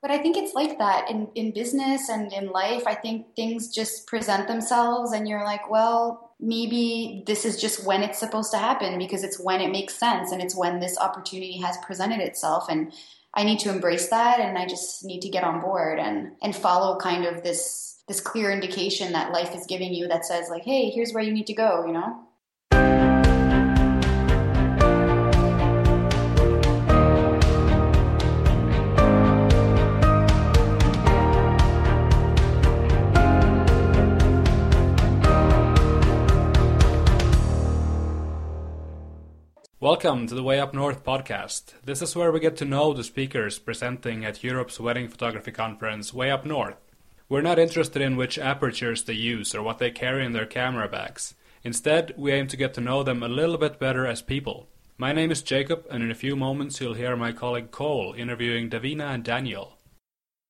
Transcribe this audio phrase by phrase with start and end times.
[0.00, 2.84] But I think it's like that in, in business and in life.
[2.86, 8.02] I think things just present themselves, and you're like, well, maybe this is just when
[8.02, 11.58] it's supposed to happen because it's when it makes sense and it's when this opportunity
[11.60, 12.66] has presented itself.
[12.68, 12.92] And
[13.34, 16.54] I need to embrace that, and I just need to get on board and, and
[16.54, 20.64] follow kind of this this clear indication that life is giving you that says like,
[20.64, 22.27] hey, here's where you need to go, you know?
[39.90, 41.72] Welcome to the Way Up North podcast.
[41.82, 46.12] This is where we get to know the speakers presenting at Europe's wedding photography conference,
[46.12, 46.76] Way Up North.
[47.30, 50.88] We're not interested in which apertures they use or what they carry in their camera
[50.88, 51.34] bags.
[51.64, 54.68] Instead, we aim to get to know them a little bit better as people.
[54.98, 58.68] My name is Jacob, and in a few moments you'll hear my colleague Cole interviewing
[58.68, 59.78] Davina and Daniel.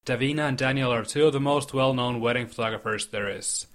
[0.04, 3.68] Davina and Daniel are two of the most well known wedding photographers there is.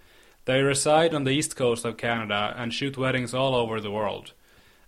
[0.43, 4.33] They reside on the east coast of Canada and shoot weddings all over the world.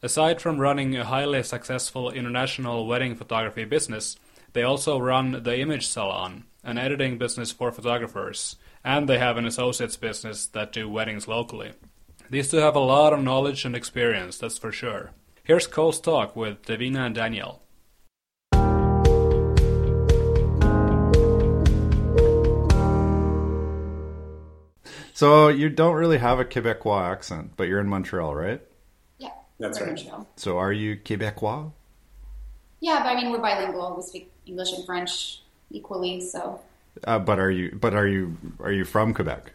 [0.05, 4.15] Aside from running a highly successful international wedding photography business,
[4.53, 9.47] they also run the Image Salon, an editing business for photographers, and they have an
[9.47, 11.71] associates business that do weddings locally.
[12.29, 15.09] These two have a lot of knowledge and experience, that's for sure.
[15.43, 17.63] Here's Cole's talk with Davina and Daniel.
[25.13, 28.61] So you don't really have a Quebecois accent, but you're in Montreal, right?
[29.59, 29.87] That's right.
[29.89, 30.27] Montreal.
[30.35, 31.71] So are you Quebecois?
[32.81, 33.95] Yeah, but I mean, we're bilingual.
[33.95, 36.59] We speak English and French equally, so.
[37.05, 37.77] Uh, but are you?
[37.79, 38.37] But are you?
[38.59, 39.53] Are you from Quebec?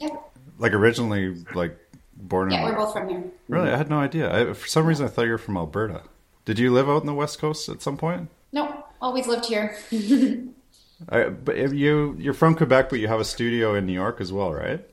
[0.00, 0.12] Yep.
[0.58, 1.76] Like originally, like
[2.16, 2.70] born in Yeah, in.
[2.72, 3.24] we're both from here.
[3.48, 4.50] Really, I had no idea.
[4.50, 6.02] I, for some reason, I thought you were from Alberta.
[6.44, 8.28] Did you live out in the West Coast at some point?
[8.52, 9.76] No, always lived here.
[11.10, 14.20] I, but if you you're from Quebec, but you have a studio in New York
[14.20, 14.84] as well, right?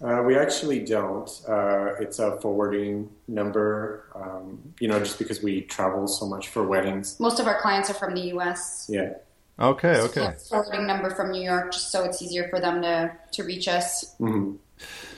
[0.00, 1.28] Uh, we actually don't.
[1.48, 6.66] Uh, it's a forwarding number, um, you know, just because we travel so much for
[6.66, 7.18] weddings.
[7.18, 8.86] Most of our clients are from the U.S.
[8.88, 9.14] Yeah.
[9.60, 10.26] Okay, okay.
[10.26, 13.66] it's forwarding number from New York, just so it's easier for them to to reach
[13.66, 14.14] us.
[14.18, 14.54] hmm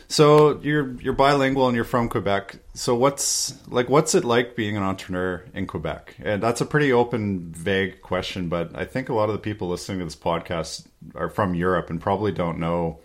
[0.08, 2.56] So you're you're bilingual and you're from Quebec.
[2.72, 6.16] So what's like what's it like being an entrepreneur in Quebec?
[6.22, 9.68] And that's a pretty open, vague question, but I think a lot of the people
[9.68, 12.98] listening to this podcast are from Europe and probably don't know.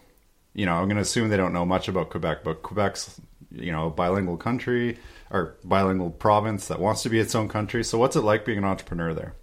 [0.56, 3.22] You know, I'm going to assume they don't know much about Quebec, but Quebec's
[3.52, 4.98] you know a bilingual country
[5.32, 7.84] or bilingual province that wants to be its own country.
[7.84, 9.36] So what's it like being an entrepreneur there?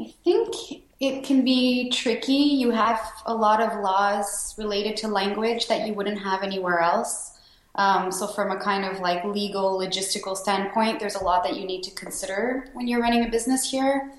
[0.00, 0.54] I think
[1.00, 2.32] it can be tricky.
[2.32, 7.38] You have a lot of laws related to language that you wouldn't have anywhere else.
[7.74, 11.64] Um, so, from a kind of like legal, logistical standpoint, there's a lot that you
[11.64, 14.12] need to consider when you're running a business here.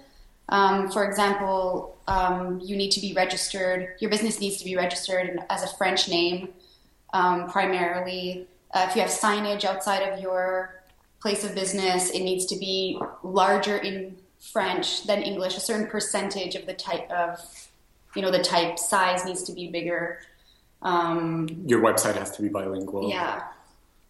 [0.50, 5.40] Um, for example, um, you need to be registered, your business needs to be registered
[5.50, 6.50] as a French name
[7.14, 8.48] um, primarily.
[8.74, 10.84] Uh, if you have signage outside of your
[11.22, 15.56] place of business, it needs to be larger in French than English.
[15.56, 17.40] A certain percentage of the type of,
[18.16, 20.20] you know, the type size needs to be bigger.
[20.82, 23.10] Um, Your website has to be bilingual.
[23.10, 23.44] yeah,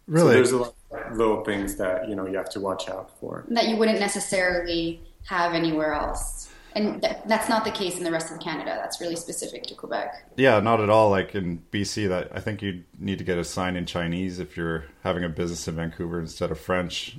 [0.06, 0.30] Really?
[0.30, 3.10] So there's a lot of little things that, you know, you have to watch out
[3.20, 3.44] for.
[3.48, 6.48] that you wouldn't necessarily have anywhere else.
[6.72, 8.78] And that, that's not the case in the rest of Canada.
[8.80, 10.30] That's really specific to Quebec.
[10.36, 11.10] Yeah, not at all.
[11.10, 14.56] Like in BC, that I think you need to get a sign in Chinese if
[14.56, 17.16] you're having a business in Vancouver instead of French.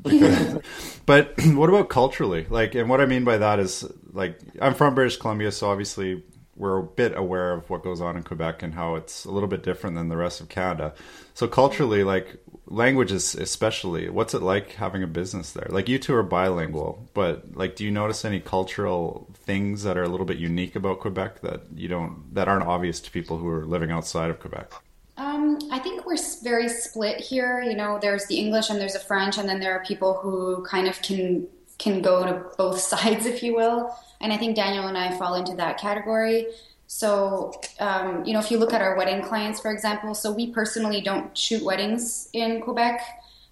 [0.00, 0.60] Because-
[1.06, 2.46] but what about culturally?
[2.48, 6.22] Like, and what I mean by that is, like, I'm from British Columbia, so obviously
[6.54, 9.48] we're a bit aware of what goes on in Quebec and how it's a little
[9.48, 10.94] bit different than the rest of Canada.
[11.34, 12.36] So culturally, like
[12.66, 15.66] languages especially, what's it like having a business there?
[15.68, 20.02] Like you two are bilingual, but like do you notice any cultural things that are
[20.02, 23.48] a little bit unique about Quebec that you don't that aren't obvious to people who
[23.48, 24.72] are living outside of Quebec?
[25.16, 27.62] Um, I think we're very split here.
[27.62, 30.64] You know, there's the English and there's the French, and then there are people who
[30.64, 31.46] kind of can
[31.78, 33.94] can go to both sides, if you will.
[34.20, 36.46] And I think Daniel and I fall into that category.
[36.94, 40.50] So, um, you know, if you look at our wedding clients, for example, so we
[40.50, 43.00] personally don't shoot weddings in Quebec.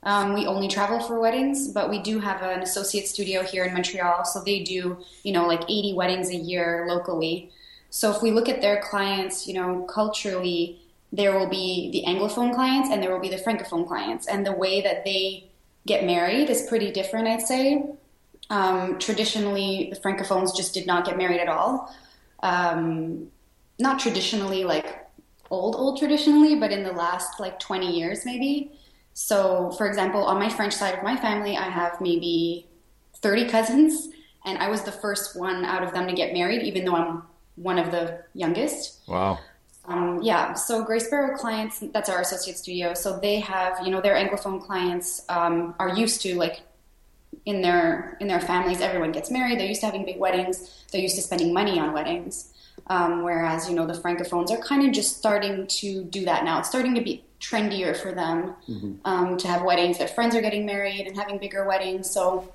[0.03, 3.73] Um, we only travel for weddings, but we do have an associate studio here in
[3.73, 4.27] Montreal.
[4.27, 7.51] So they do, you know, like 80 weddings a year locally.
[7.89, 10.79] So if we look at their clients, you know, culturally,
[11.11, 14.29] there will be the Anglophone clients and there will be the Francophone clients.
[14.29, 15.49] And the way that they
[15.87, 17.87] get married is pretty different, I'd say.
[18.51, 21.91] Um, traditionally, the Francophones just did not get married at all.
[22.43, 23.29] Um,
[23.79, 25.07] not traditionally, like
[25.51, 28.73] old, old traditionally, but in the last like 20 years, maybe
[29.21, 32.67] so, for example, on my French side of my family, I have maybe
[33.17, 34.09] 30 cousins,
[34.45, 37.23] and I was the first one out of them to get married, even though I'm
[37.57, 39.01] one of the youngest.
[39.07, 39.39] Wow.
[39.85, 42.95] Um, yeah, so Grey Sparrow clients, that's our associate studio.
[42.95, 46.61] So they have, you know, their Anglophone clients um, are used to like
[47.51, 49.59] in their in their families, everyone gets married.
[49.59, 50.85] They're used to having big weddings.
[50.91, 52.53] They're used to spending money on weddings.
[52.87, 56.59] Um, whereas, you know, the Francophones are kind of just starting to do that now.
[56.61, 58.93] It's starting to be trendier for them mm-hmm.
[59.05, 59.99] um, to have weddings.
[59.99, 62.11] Their friends are getting married and having bigger weddings.
[62.11, 62.53] So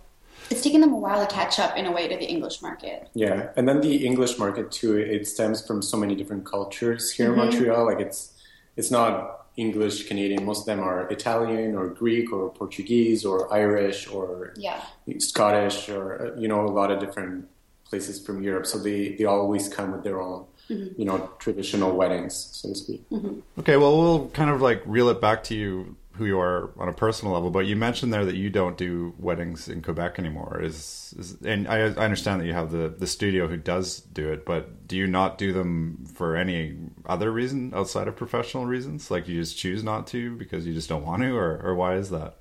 [0.50, 3.10] it's taken them a while to catch up in a way to the English market.
[3.14, 4.98] Yeah, and then the English market too.
[4.98, 7.40] It stems from so many different cultures here mm-hmm.
[7.40, 7.86] in Montreal.
[7.86, 8.34] Like it's
[8.76, 10.46] it's not English Canadian.
[10.46, 14.82] Most of them are Italian or Greek or Portuguese or Irish or yeah.
[15.20, 17.48] Scottish or you know a lot of different
[17.86, 18.66] places from Europe.
[18.66, 21.00] So they they always come with their own mm-hmm.
[21.00, 23.10] you know, traditional weddings, so to speak.
[23.10, 23.40] Mm-hmm.
[23.60, 26.88] Okay, well, we'll kind of like reel it back to you who you are on
[26.88, 30.62] a personal level, but you mentioned there that you don't do weddings in Quebec anymore.
[30.62, 34.32] Is, is and I, I, understand that you have the the studio who does do
[34.32, 39.12] it, but do you not do them for any other reason outside of professional reasons?
[39.12, 41.96] Like you just choose not to because you just don't want to, or or why
[41.96, 42.38] is that?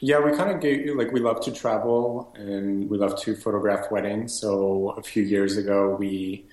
[0.00, 3.90] Yeah, we kind of get like we love to travel and we love to photograph
[3.90, 4.38] weddings.
[4.38, 6.46] So a few years ago, we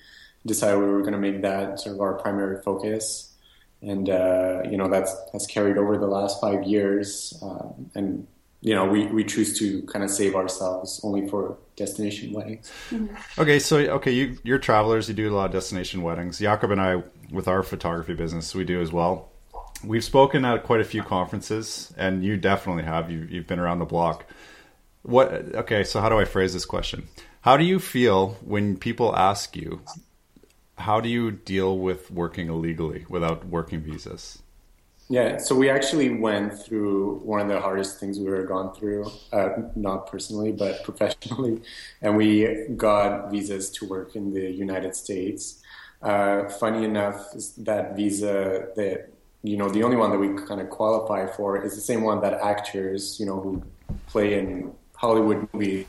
[0.46, 3.35] decided we were going to make that sort of our primary focus.
[3.82, 7.38] And, uh, you know, that's, that's carried over the last five years.
[7.42, 8.26] Uh, and,
[8.62, 12.72] you know, we, we choose to kind of save ourselves only for destination weddings.
[12.90, 13.40] Mm-hmm.
[13.40, 13.58] Okay.
[13.58, 16.38] So, okay, you, you're travelers, you do a lot of destination weddings.
[16.38, 19.30] Jakob and I, with our photography business, we do as well.
[19.84, 23.10] We've spoken at quite a few conferences, and you definitely have.
[23.10, 24.24] You, you've been around the block.
[25.02, 25.30] What?
[25.54, 27.08] Okay, so how do I phrase this question?
[27.42, 29.82] How do you feel when people ask you,
[30.78, 34.42] how do you deal with working illegally without working visas?
[35.08, 39.08] Yeah, so we actually went through one of the hardest things we've ever gone through,
[39.32, 41.62] uh, not personally, but professionally,
[42.02, 45.62] and we got visas to work in the United States.
[46.02, 49.08] Uh, funny enough, that visa that
[49.42, 52.20] you know the only one that we kind of qualify for is the same one
[52.20, 53.62] that actors, you know, who
[54.08, 55.86] play in Hollywood movies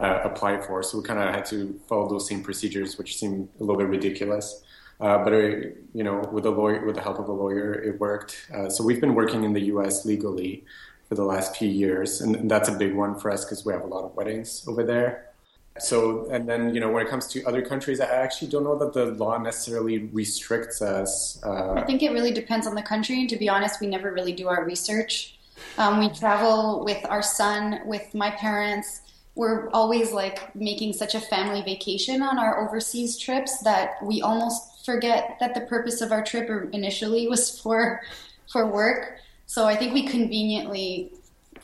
[0.00, 0.82] uh, apply for.
[0.82, 3.88] So we kind of had to follow those same procedures, which seemed a little bit
[3.88, 4.62] ridiculous.
[5.00, 7.98] Uh, but it, you know, with a lawyer, with the help of a lawyer, it
[7.98, 8.46] worked.
[8.54, 10.04] Uh, so we've been working in the U.S.
[10.04, 10.64] legally
[11.08, 13.82] for the last few years, and that's a big one for us because we have
[13.82, 15.30] a lot of weddings over there.
[15.78, 18.78] So, and then you know, when it comes to other countries, I actually don't know
[18.78, 21.40] that the law necessarily restricts us.
[21.44, 24.12] Uh, I think it really depends on the country, and to be honest, we never
[24.12, 25.36] really do our research.
[25.76, 29.02] Um, we travel with our son, with my parents,
[29.34, 34.84] we're always like making such a family vacation on our overseas trips that we almost
[34.84, 38.02] forget that the purpose of our trip initially was for
[38.50, 39.18] for work.
[39.46, 41.12] So I think we conveniently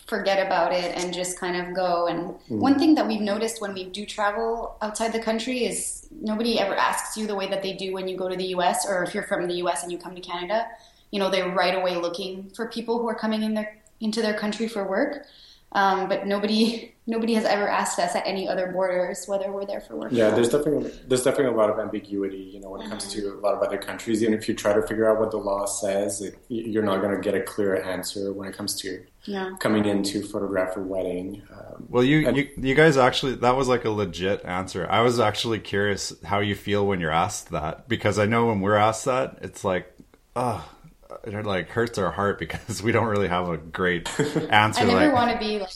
[0.06, 2.08] forget about it and just kind of go.
[2.08, 2.58] And mm.
[2.58, 6.74] one thing that we've noticed when we do travel outside the country is nobody ever
[6.74, 9.14] asks you the way that they do when you go to the US or if
[9.14, 10.66] you're from the US and you come to Canada.
[11.12, 14.34] You know, they're right away looking for people who are coming in their into their
[14.34, 15.26] country for work.
[15.72, 19.80] Um, but nobody nobody has ever asked us at any other borders whether we're there
[19.80, 20.10] for work.
[20.10, 23.34] Yeah, there's definitely there's definitely a lot of ambiguity, you know, when it comes to
[23.34, 24.22] a lot of other countries.
[24.22, 27.14] And if you try to figure out what the law says, it, you're not going
[27.14, 29.52] to get a clear answer when it comes to yeah.
[29.60, 31.42] coming in to photograph a wedding.
[31.52, 34.88] Um, well, you, and, you you guys actually that was like a legit answer.
[34.90, 38.60] I was actually curious how you feel when you're asked that because I know when
[38.60, 39.92] we're asked that, it's like,
[40.34, 40.68] oh
[41.24, 44.82] it like hurts our heart because we don't really have a great answer.
[44.82, 45.70] I never like, want to be like,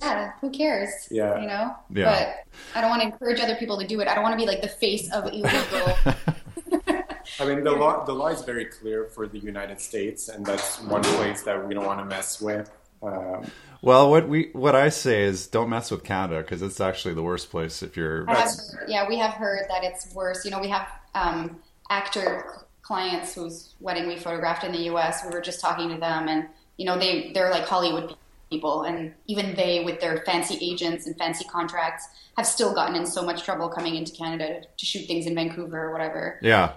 [0.00, 0.90] yeah, who cares?
[1.10, 1.74] Yeah, you know.
[1.90, 2.34] Yeah.
[2.74, 4.08] But I don't want to encourage other people to do it.
[4.08, 5.48] I don't want to be like the face of illegal.
[7.38, 10.80] I mean, the law the law is very clear for the United States, and that's
[10.82, 12.70] one place that we don't want to mess with.
[13.02, 13.50] Um,
[13.82, 17.22] well, what we what I say is don't mess with Canada because it's actually the
[17.22, 18.26] worst place if you're.
[18.26, 18.50] Have,
[18.88, 20.44] yeah, we have heard that it's worse.
[20.44, 25.22] You know, we have um, actor clients whose wedding we photographed in the U.S.
[25.24, 28.16] We were just talking to them, and you know they they're like Hollywood
[28.50, 33.06] people, and even they, with their fancy agents and fancy contracts, have still gotten in
[33.06, 36.40] so much trouble coming into Canada to, shoot things in Vancouver or whatever.
[36.42, 36.72] Yeah,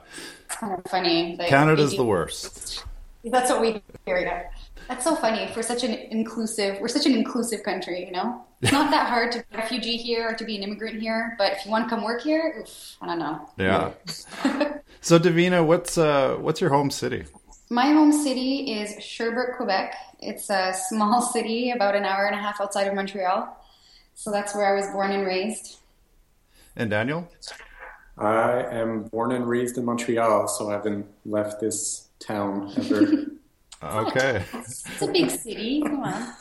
[0.46, 1.36] it's kind of funny.
[1.36, 2.86] Like, Canada's the worst.
[3.24, 4.20] That's what we hear.
[4.20, 4.50] Yeah.
[4.88, 6.80] That's so funny for such an inclusive.
[6.80, 8.46] We're such an inclusive country, you know.
[8.64, 11.36] It's not that hard to be a refugee here or to be an immigrant here,
[11.38, 13.50] but if you want to come work here, oof, I don't know.
[13.58, 13.92] Yeah.
[15.02, 17.26] so Davina, what's uh what's your home city?
[17.70, 19.96] My home city is Sherbrooke, Quebec.
[20.20, 23.58] It's a small city about an hour and a half outside of Montreal.
[24.16, 25.80] So that's where I was born and raised.
[26.78, 27.28] And Daniel?
[28.18, 33.26] I am born and raised in Montreal, so I haven't left this town ever.
[34.08, 34.46] okay.
[34.54, 35.82] It's a big city.
[35.82, 36.34] Come on.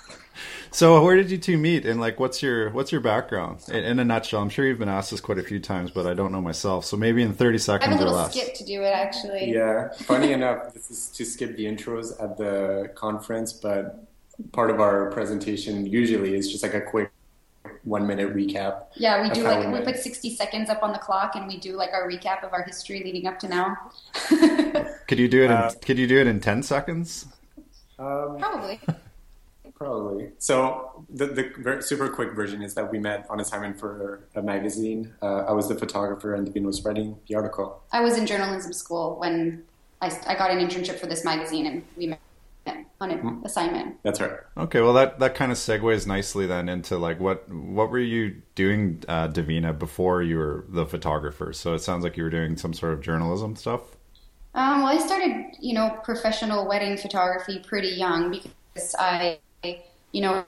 [0.72, 3.98] So where did you two meet, and like, what's your what's your background in, in,
[3.98, 4.40] a nutshell?
[4.40, 6.86] I'm sure you've been asked this quite a few times, but I don't know myself.
[6.86, 8.32] So maybe in 30 seconds I have a or little less.
[8.34, 9.52] skip to do it actually.
[9.52, 14.06] Yeah, funny enough, this is to skip the intros at the conference, but
[14.52, 17.12] part of our presentation usually is just like a quick
[17.84, 18.84] one minute recap.
[18.96, 19.84] Yeah, we do like we met.
[19.84, 22.62] put 60 seconds up on the clock and we do like our recap of our
[22.62, 23.76] history leading up to now.
[25.06, 25.46] Could you do it?
[25.46, 27.26] In, Uh, could you do it in 10 seconds?
[27.98, 28.80] Um, Probably.
[29.82, 30.30] Probably.
[30.38, 34.42] So the the ver- super quick version is that we met on assignment for a
[34.42, 35.14] magazine.
[35.22, 37.82] Uh, I was the photographer, and Devin was writing the article.
[37.90, 39.64] I was in journalism school when
[40.00, 42.20] I, I got an internship for this magazine and we met
[43.00, 43.44] on an Mm-hmm.
[43.44, 43.96] assignment.
[44.04, 44.38] That's right.
[44.56, 48.42] Okay, well that that kind of segues nicely then into like what what were you
[48.54, 51.52] doing, uh, Davina, before you were the photographer?
[51.52, 53.96] So it sounds like you were doing some sort of journalism stuff.
[54.54, 60.44] Um, well, I started, you know, professional wedding photography pretty young because I, you know,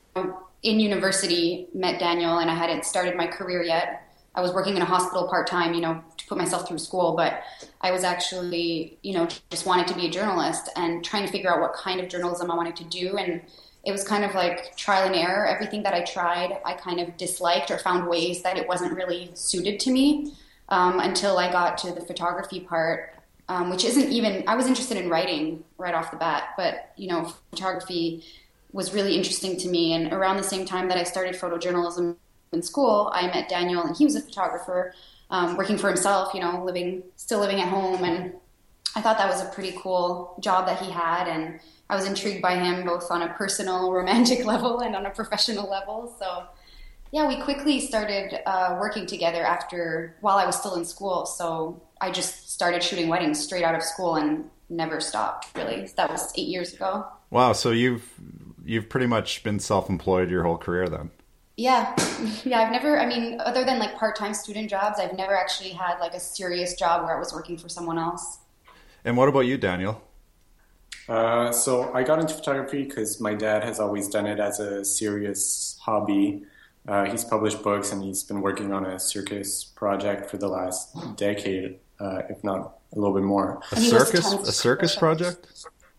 [0.62, 4.02] in university met Daniel and I hadn't started my career yet.
[4.34, 7.14] I was working in a hospital part time, you know, to put myself through school,
[7.14, 7.42] but
[7.80, 11.52] I was actually, you know, just wanted to be a journalist and trying to figure
[11.52, 13.16] out what kind of journalism I wanted to do.
[13.16, 13.42] And
[13.84, 15.46] it was kind of like trial and error.
[15.46, 19.30] Everything that I tried, I kind of disliked or found ways that it wasn't really
[19.34, 20.32] suited to me
[20.70, 23.14] um, until I got to the photography part
[23.48, 27.08] um, which isn't even i was interested in writing right off the bat but you
[27.08, 28.24] know photography
[28.74, 32.16] was really interesting to me and around the same time that i started photojournalism
[32.52, 34.92] in school i met daniel and he was a photographer
[35.30, 38.32] um, working for himself you know living still living at home and
[38.96, 42.42] i thought that was a pretty cool job that he had and i was intrigued
[42.42, 46.44] by him both on a personal romantic level and on a professional level so
[47.14, 51.26] yeah, we quickly started uh, working together after while I was still in school.
[51.26, 55.56] So I just started shooting weddings straight out of school and never stopped.
[55.56, 57.06] Really, that was eight years ago.
[57.30, 58.02] Wow, so you've
[58.64, 61.10] you've pretty much been self-employed your whole career then.
[61.56, 61.94] Yeah,
[62.44, 62.60] yeah.
[62.60, 62.98] I've never.
[62.98, 66.74] I mean, other than like part-time student jobs, I've never actually had like a serious
[66.74, 68.38] job where I was working for someone else.
[69.04, 70.02] And what about you, Daniel?
[71.08, 74.84] Uh, so I got into photography because my dad has always done it as a
[74.84, 76.42] serious hobby.
[76.88, 80.94] Uh, he's published books and he's been working on a circus project for the last
[81.16, 83.60] decade, uh, if not a little bit more.
[83.72, 85.46] A And he was circus, a circus of- project?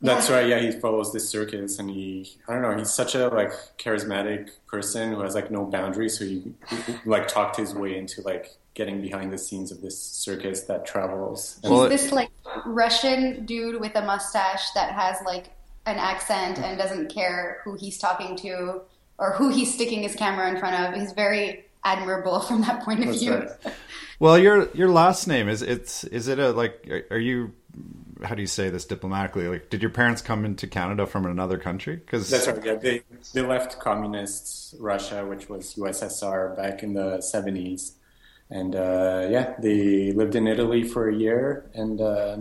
[0.01, 0.47] That's right.
[0.47, 2.75] Yeah, he follows this circus, and he I don't know.
[2.77, 6.19] He's such a like charismatic person who has like no boundaries.
[6.19, 9.97] So he, he, like talked his way into like getting behind the scenes of this
[9.97, 11.59] circus that travels.
[11.63, 12.29] And Well, He's this like
[12.65, 15.45] Russian dude with a mustache that has like
[15.85, 18.81] an accent and doesn't care who he's talking to
[19.17, 20.99] or who he's sticking his camera in front of.
[20.99, 23.33] He's very admirable from that point of that's view.
[23.33, 23.49] right.
[24.19, 27.53] Well, your your last name is it's is it a like are- are you
[28.23, 29.47] how do you say this diplomatically?
[29.47, 31.97] Like did your parents come into Canada from another country?
[32.07, 32.63] Cuz That's right.
[32.65, 33.01] Yeah, they
[33.33, 37.93] they left communist Russia, which was USSR, back in the seventies,
[38.49, 42.37] and uh, yeah, they lived in Italy for a year, and uh,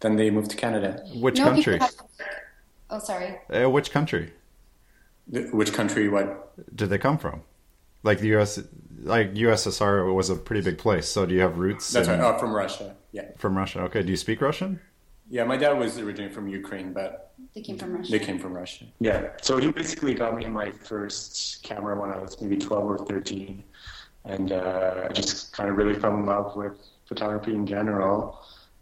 [0.00, 1.02] then they moved to Canada.
[1.14, 1.78] which No, country?
[1.78, 1.94] have-
[2.90, 3.38] oh, sorry.
[3.50, 4.32] Uh, which country
[5.32, 6.08] Th- Which country?
[6.08, 6.52] What?
[6.76, 7.42] did they come from?
[8.02, 8.60] Like the US
[9.06, 11.08] like USSR was a pretty big place.
[11.08, 12.34] So do you have roots That's in- right.
[12.34, 12.94] Oh, from Russia.
[13.12, 13.80] Yeah, from Russia?
[13.82, 14.80] Okay, do you speak Russian?
[15.30, 15.44] yeah.
[15.44, 18.10] My dad was originally from Ukraine, but They came from Russia.
[18.12, 18.84] they came from Russia.
[19.00, 19.30] Yeah.
[19.42, 23.64] So he basically got me my first camera when I was maybe twelve or thirteen,
[24.24, 26.74] and uh, I just kind of really fell in love with
[27.08, 28.18] photography in general.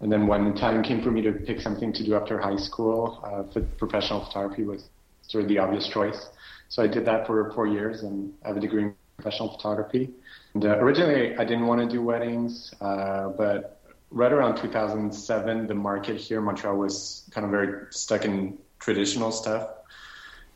[0.00, 2.56] And then when the time came for me to pick something to do after high
[2.68, 3.42] school, uh,
[3.78, 4.80] professional photography was
[5.22, 6.20] sort of the obvious choice.
[6.68, 10.10] So I did that for four years and I have a degree in professional photography.
[10.54, 13.80] And uh, originally I didn't want to do weddings, uh, but
[14.10, 19.32] right around 2007, the market here in Montreal was kind of very stuck in traditional
[19.32, 19.68] stuff.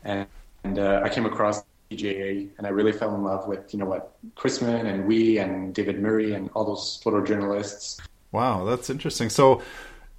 [0.03, 0.27] And,
[0.63, 3.85] and uh, I came across DJA and I really fell in love with, you know
[3.85, 7.99] what, Chrisman and we and David Murray and all those photojournalists.
[8.31, 9.29] Wow, that's interesting.
[9.29, 9.61] So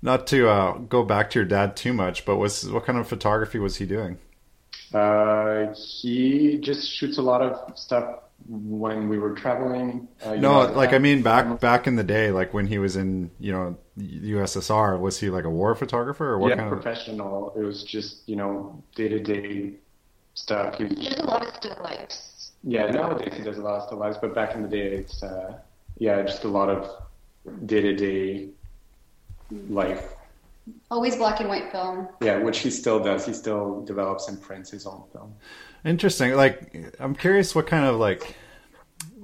[0.02, 3.06] not to uh, go back to your dad too much, but was what kind of
[3.06, 4.18] photography was he doing?
[4.92, 10.08] Uh, he just shoots a lot of stuff when we were traveling.
[10.24, 12.96] Uh, no, know, like I mean, back back in the day, like when he was
[12.96, 16.82] in you know USSR, was he like a war photographer or what yeah, kind of
[16.82, 17.52] professional?
[17.56, 19.74] It was just you know day to day
[20.34, 20.78] stuff.
[20.78, 22.52] He, he does a lot of still lifes.
[22.62, 25.22] Yeah, nowadays he does a lot of still lifes, but back in the day, it's
[25.22, 25.58] uh,
[25.98, 26.90] yeah, just a lot of
[27.66, 28.48] day to day
[29.68, 30.14] life.
[30.90, 32.08] Always black and white film.
[32.20, 33.26] Yeah, which he still does.
[33.26, 35.34] He still develops and prints his own film.
[35.84, 36.34] Interesting.
[36.34, 38.36] Like, I'm curious what kind of like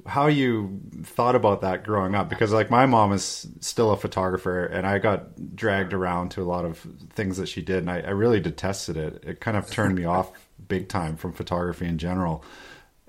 [0.07, 4.65] how you thought about that growing up because like my mom is still a photographer
[4.65, 8.01] and I got dragged around to a lot of things that she did and I,
[8.01, 9.25] I really detested it.
[9.27, 10.31] It kind of turned me off
[10.69, 12.45] big time from photography in general.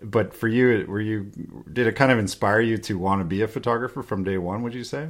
[0.02, 1.32] But for you, were you
[1.72, 4.62] did it kind of inspire you to want to be a photographer from day one?
[4.64, 5.10] Would you say?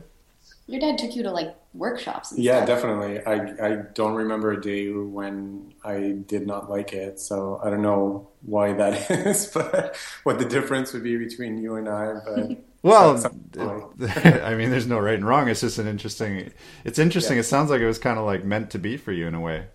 [0.67, 2.33] Your dad took you to like workshops.
[2.35, 2.67] yeah, stuff.
[2.67, 3.25] definitely.
[3.25, 3.35] I
[3.73, 8.29] I don't remember a day when I did not like it, so I don't know
[8.41, 12.15] why that is, but what the difference would be between you and I.
[12.25, 13.15] But well,
[13.59, 15.47] I mean, there's no right and wrong.
[15.49, 16.51] It's just an interesting.
[16.83, 17.37] It's interesting.
[17.37, 17.41] Yeah.
[17.41, 19.41] It sounds like it was kind of like meant to be for you in a
[19.41, 19.67] way.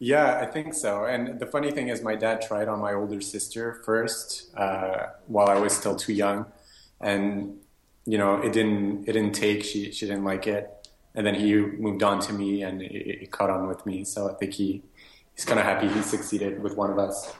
[0.00, 1.04] Yeah, I think so.
[1.04, 5.48] And the funny thing is, my dad tried on my older sister first uh, while
[5.48, 6.46] I was still too young,
[7.00, 7.58] and
[8.06, 9.64] you know, it didn't it didn't take.
[9.64, 10.70] She she didn't like it,
[11.14, 12.92] and then he moved on to me, and it,
[13.22, 14.04] it caught on with me.
[14.04, 14.82] So I think he
[15.34, 17.32] he's kind of happy he succeeded with one of us.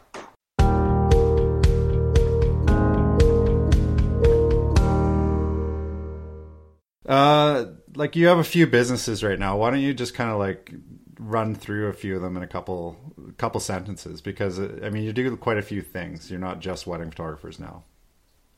[7.06, 9.58] Uh, like you have a few businesses right now.
[9.58, 10.72] Why don't you just kind of like
[11.18, 12.96] run through a few of them in a couple
[13.36, 14.22] couple sentences?
[14.22, 16.30] Because I mean, you do quite a few things.
[16.30, 17.84] You're not just wedding photographers now.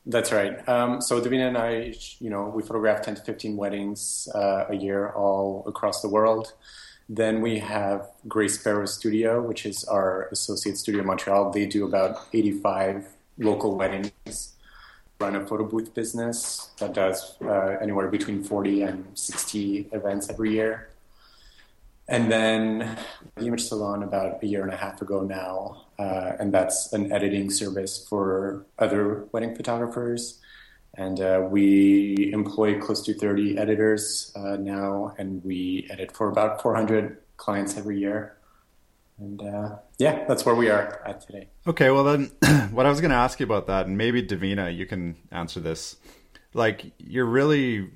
[0.09, 0.67] That's right.
[0.69, 4.75] Um, so Davina and I, you know, we photograph 10 to 15 weddings uh, a
[4.75, 6.53] year all across the world.
[7.09, 11.51] Then we have Grey Sparrow Studio, which is our associate studio in Montreal.
[11.51, 13.09] They do about 85
[13.39, 14.53] local weddings.
[15.21, 20.53] Run a photo booth business that does uh, anywhere between 40 and 60 events every
[20.53, 20.89] year.
[22.09, 22.97] And then
[23.35, 27.13] the Image Salon about a year and a half ago now, uh, and that's an
[27.13, 30.41] editing service for other wedding photographers.
[30.95, 36.63] And uh, we employ close to 30 editors uh, now, and we edit for about
[36.63, 38.37] 400 clients every year.
[39.19, 41.49] And uh, yeah, that's where we are at today.
[41.67, 42.31] Okay, well, then
[42.71, 45.59] what I was going to ask you about that, and maybe Davina, you can answer
[45.59, 45.97] this.
[46.55, 47.91] Like, you're really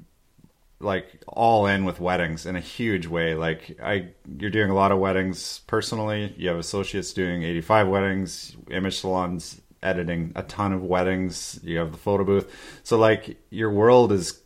[0.80, 3.34] like all in with weddings in a huge way.
[3.34, 6.34] Like I, you're doing a lot of weddings personally.
[6.36, 11.60] You have associates doing 85 weddings, image salons editing a ton of weddings.
[11.62, 12.50] You have the photo booth.
[12.82, 14.40] So like your world is,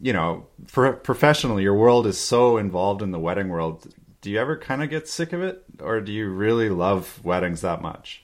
[0.00, 3.86] you know, for professionally, your world is so involved in the wedding world.
[4.20, 7.62] Do you ever kind of get sick of it, or do you really love weddings
[7.62, 8.22] that much?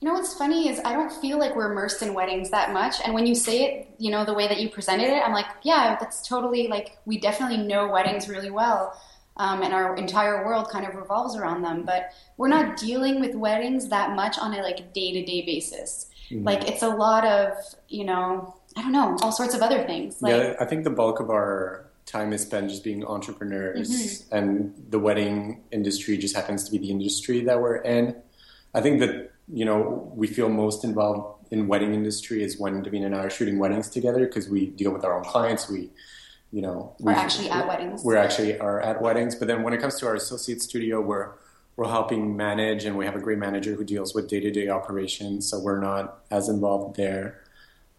[0.00, 2.96] You know what's funny is I don't feel like we're immersed in weddings that much.
[3.04, 5.46] And when you say it, you know, the way that you presented it, I'm like,
[5.62, 8.98] yeah, that's totally like, we definitely know weddings really well.
[9.36, 11.84] Um, and our entire world kind of revolves around them.
[11.84, 16.10] But we're not dealing with weddings that much on a like day to day basis.
[16.30, 16.44] Mm-hmm.
[16.44, 17.54] Like it's a lot of,
[17.88, 20.22] you know, I don't know, all sorts of other things.
[20.22, 24.34] Like, yeah, I think the bulk of our time is spent just being entrepreneurs, mm-hmm.
[24.34, 28.16] and the wedding industry just happens to be the industry that we're in.
[28.74, 33.06] I think that you know, we feel most involved in wedding industry is when Davina
[33.06, 35.68] and I are shooting weddings together because we deal with our own clients.
[35.68, 35.90] We,
[36.52, 38.04] you know, we're actually at weddings.
[38.04, 39.34] We're actually are at weddings.
[39.34, 41.32] But then when it comes to our associate studio, we're
[41.76, 44.68] we're helping manage, and we have a great manager who deals with day to day
[44.68, 45.48] operations.
[45.48, 47.40] So we're not as involved there.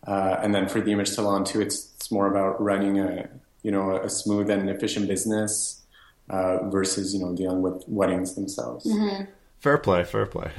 [0.05, 3.29] Uh, and then for the image salon too, it's it's more about running a
[3.63, 5.81] you know a smooth and efficient business
[6.29, 8.85] uh, versus you know dealing with weddings themselves.
[8.85, 9.31] Mm-hmm.
[9.59, 10.51] Fair play, fair play.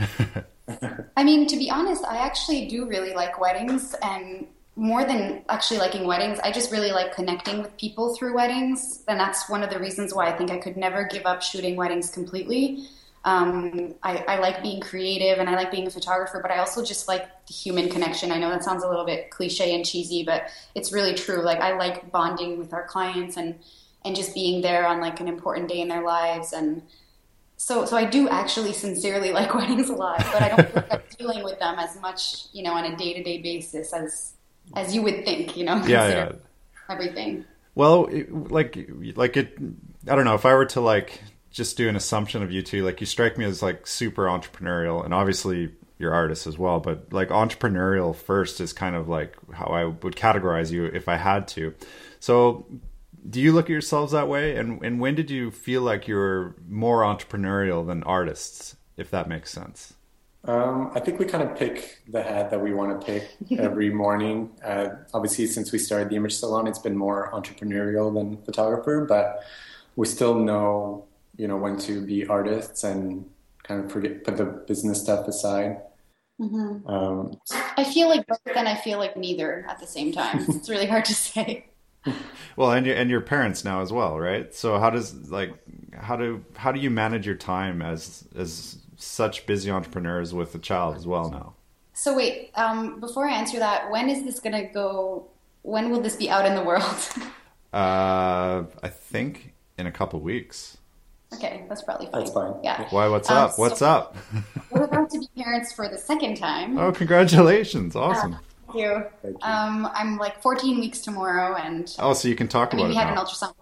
[1.16, 5.78] I mean, to be honest, I actually do really like weddings, and more than actually
[5.78, 9.70] liking weddings, I just really like connecting with people through weddings, and that's one of
[9.70, 12.86] the reasons why I think I could never give up shooting weddings completely.
[13.24, 16.82] Um, I, I, like being creative and I like being a photographer, but I also
[16.82, 18.32] just like the human connection.
[18.32, 21.42] I know that sounds a little bit cliche and cheesy, but it's really true.
[21.42, 23.58] Like I like bonding with our clients and
[24.06, 26.80] and just being there on like an important day in their lives and
[27.60, 30.92] so so I do actually sincerely like weddings a lot, but I don't feel like
[30.94, 34.32] I'm dealing with them as much, you know, on a day to day basis as
[34.74, 35.76] as you would think, you know.
[35.84, 36.32] Yeah, yeah.
[36.88, 37.44] Everything.
[37.74, 39.58] Well, like like it.
[40.08, 42.82] I don't know if I were to like just do an assumption of you two.
[42.82, 46.80] Like you strike me as like super entrepreneurial, and obviously you're artists as well.
[46.80, 51.16] But like entrepreneurial first is kind of like how I would categorize you if I
[51.16, 51.74] had to.
[52.20, 52.64] So
[53.28, 54.56] do you look at yourselves that way?
[54.56, 59.50] And and when did you feel like you're more entrepreneurial than artists, if that makes
[59.50, 59.94] sense?
[60.44, 63.90] Um, I think we kind of pick the hat that we want to pick every
[63.90, 64.50] morning.
[64.64, 69.44] Uh, obviously, since we started the image salon, it's been more entrepreneurial than photographer, but
[69.96, 71.04] we still know,
[71.36, 73.28] you know, when to be artists and
[73.64, 75.82] kind of forget put the business stuff aside.
[76.40, 76.88] Mm-hmm.
[76.88, 77.38] Um,
[77.76, 80.46] I feel like both, and I feel like neither at the same time.
[80.48, 81.66] it's really hard to say.
[82.56, 84.52] well, and your and your parents now as well, right?
[84.54, 85.52] So how does like
[85.94, 90.58] how do how do you manage your time as as such busy entrepreneurs with a
[90.58, 91.54] child as well now?
[91.92, 95.28] So wait, um, before I answer that, when is this gonna go?
[95.62, 96.82] When will this be out in the world?
[97.72, 100.78] uh, I think in a couple weeks.
[101.34, 102.20] Okay, that's probably fine.
[102.20, 102.54] That's fine.
[102.62, 102.88] Yeah.
[102.90, 103.08] Why?
[103.08, 103.58] What's um, up?
[103.58, 104.16] What's up?
[104.70, 106.78] we're about to be parents for the second time.
[106.78, 107.94] Oh, congratulations!
[107.94, 108.32] Awesome.
[108.32, 109.04] thank, you.
[109.22, 109.48] thank you.
[109.48, 112.86] Um, I'm like 14 weeks tomorrow, and oh, so you can talk I about mean,
[112.86, 112.88] it.
[112.90, 113.20] We had now.
[113.20, 113.54] an ultrasound.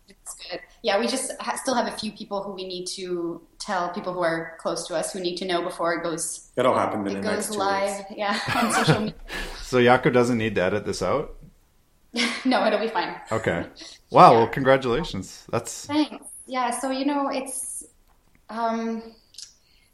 [0.51, 0.61] good.
[0.83, 4.13] Yeah, we just ha- still have a few people who we need to tell people
[4.13, 6.51] who are close to us who need to know before it goes.
[6.55, 7.07] That'll happen.
[7.07, 7.99] In it goes live.
[8.09, 8.13] Weeks.
[8.17, 9.15] Yeah, on social media.
[9.63, 11.37] so Yako doesn't need to edit this out.
[12.45, 13.17] no, it'll be fine.
[13.31, 13.67] Okay.
[14.11, 14.33] Wow.
[14.33, 14.39] Yeah.
[14.39, 15.45] Well, congratulations.
[15.51, 16.27] That's thanks.
[16.47, 16.71] Yeah.
[16.71, 17.85] So you know, it's
[18.49, 19.15] um,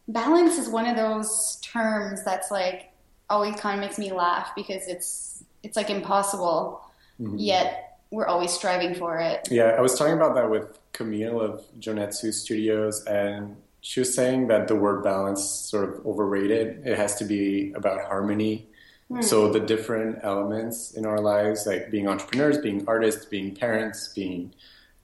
[0.09, 2.91] balance is one of those terms that's like
[3.31, 6.85] always kind of makes me laugh because it's it's like impossible,
[7.21, 7.39] mm-hmm.
[7.39, 9.49] yet we're always striving for it.
[9.51, 14.49] Yeah, I was talking about that with Camille of Jonetsu Studios, and she was saying
[14.49, 16.87] that the word balance sort of overrated.
[16.87, 18.67] It has to be about harmony.
[19.11, 19.23] Mm.
[19.23, 24.55] So the different elements in our lives, like being entrepreneurs, being artists, being parents, being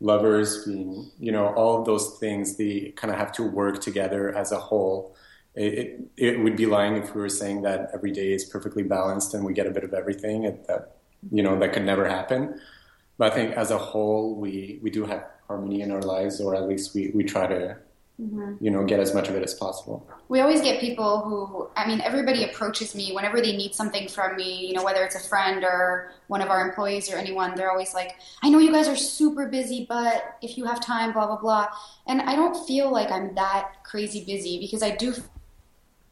[0.01, 4.35] lovers, being, you know, all of those things, they kind of have to work together
[4.35, 5.15] as a whole.
[5.55, 8.85] It, it, it, would be lying if we were saying that every day is perfectly
[8.85, 10.43] balanced and we get a bit of everything.
[10.69, 10.97] That,
[11.31, 12.61] you know, that could never happen.
[13.19, 16.55] But I think as a whole, we, we do have harmony in our lives, or
[16.55, 17.77] at least we, we try to
[18.21, 18.63] Mm-hmm.
[18.63, 21.87] you know get as much of it as possible we always get people who i
[21.87, 25.27] mean everybody approaches me whenever they need something from me you know whether it's a
[25.27, 28.89] friend or one of our employees or anyone they're always like i know you guys
[28.89, 31.69] are super busy but if you have time blah blah blah
[32.09, 35.15] and i don't feel like i'm that crazy busy because i do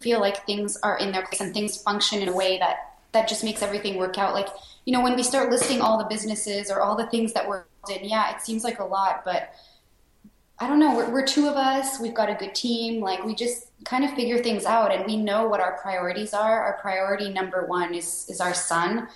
[0.00, 3.26] feel like things are in their place and things function in a way that that
[3.26, 4.48] just makes everything work out like
[4.84, 7.64] you know when we start listing all the businesses or all the things that we're
[7.90, 9.52] in yeah it seems like a lot but
[10.60, 13.34] I don't know, we're, we're two of us, we've got a good team, like we
[13.34, 16.64] just kind of figure things out and we know what our priorities are.
[16.64, 19.08] Our priority number one is, is our son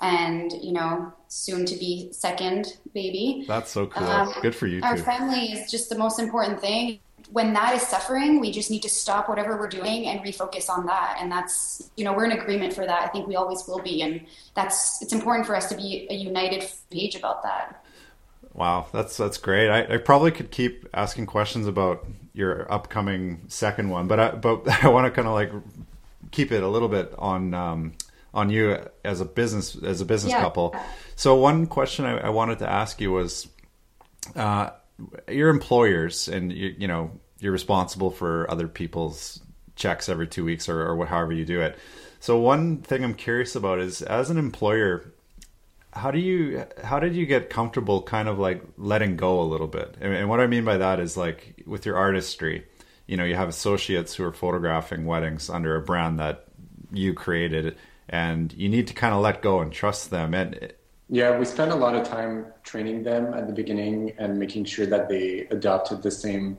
[0.00, 3.44] and, you know, soon to be second baby.
[3.46, 4.06] That's so cool.
[4.06, 5.02] Um, good for you Our too.
[5.02, 7.00] family is just the most important thing.
[7.30, 10.86] When that is suffering, we just need to stop whatever we're doing and refocus on
[10.86, 11.18] that.
[11.20, 13.02] And that's, you know, we're in agreement for that.
[13.02, 14.02] I think we always will be.
[14.02, 17.84] And that's, it's important for us to be a united page about that.
[18.54, 19.68] Wow, that's that's great.
[19.68, 24.66] I, I, probably could keep asking questions about your upcoming second one, but I, but
[24.84, 25.52] I want to kind of like
[26.32, 27.92] keep it a little bit on um,
[28.34, 30.40] on you as a business as a business yeah.
[30.40, 30.74] couple.
[31.16, 33.48] So one question I, I, wanted to ask you was,
[34.36, 34.70] uh,
[35.28, 39.40] your employers, and you, you know you're responsible for other people's
[39.76, 41.78] checks every two weeks or, or however you do it.
[42.20, 45.12] So one thing I'm curious about is, as an employer,
[45.92, 49.66] how do you how did you get comfortable kind of like letting go a little
[49.66, 52.64] bit and, and, what i mean by that is like with your artistry
[53.06, 56.44] you know you have associates who are photographing weddings under a brand that
[56.92, 57.76] you created
[58.08, 60.72] and you need to kind of let go and trust them and
[61.08, 64.86] yeah we spent a lot of time training them at the beginning and making sure
[64.86, 66.58] that they adopted the same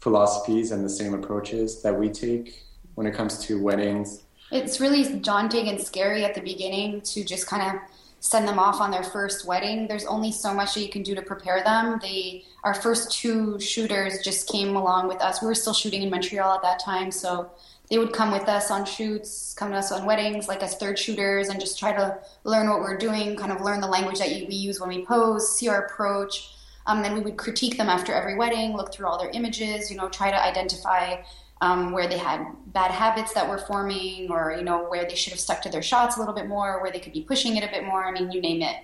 [0.00, 5.18] philosophies and the same approaches that we take when it comes to weddings it's really
[5.20, 7.82] daunting and scary at the beginning to just kind of
[8.22, 9.88] send them off on their first wedding.
[9.88, 11.98] There's only so much that you can do to prepare them.
[12.00, 15.42] They, our first two shooters just came along with us.
[15.42, 17.50] We were still shooting in Montreal at that time, so
[17.92, 20.98] they would come with us on shoots, come to us on weddings, like as third
[20.98, 24.30] shooters, and just try to learn what we're doing, kind of learn the language that
[24.30, 26.54] we use when we pose, see our approach.
[26.86, 29.98] Um, then we would critique them after every wedding, look through all their images, you
[29.98, 31.20] know, try to identify
[31.60, 35.34] um, where they had bad habits that were forming, or you know where they should
[35.34, 37.62] have stuck to their shots a little bit more, where they could be pushing it
[37.62, 38.06] a bit more.
[38.06, 38.76] I mean, you name it.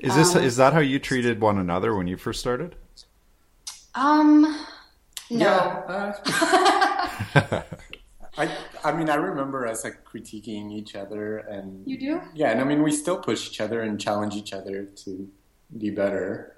[0.00, 2.74] Is this um, is that how you treated one another when you first started?
[3.94, 4.42] Um,
[5.30, 5.38] no.
[5.38, 6.12] Yeah,
[7.36, 7.62] uh,
[8.38, 8.48] I
[8.84, 12.64] I mean I remember us like critiquing each other and you do yeah and I
[12.64, 15.28] mean we still push each other and challenge each other to
[15.76, 16.56] be better.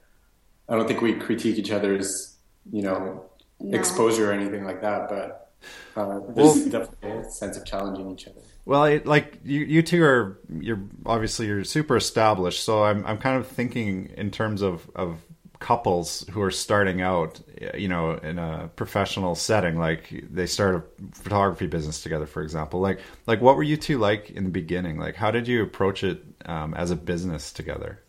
[0.69, 2.37] I don't think we critique each other's
[2.71, 3.25] you know
[3.61, 3.79] no.
[3.79, 5.53] exposure or anything like that, but
[5.97, 8.41] uh, there's well, definitely a sense of challenging each other.
[8.65, 13.19] Well, it, like you, you two are you're obviously you're super established, so I'm I'm
[13.19, 15.19] kind of thinking in terms of of
[15.61, 17.41] couples who are starting out,
[17.75, 22.81] you know, in a professional setting, like they start a photography business together, for example.
[22.81, 24.99] Like, like what were you two like in the beginning?
[24.99, 28.01] Like, how did you approach it um, as a business together?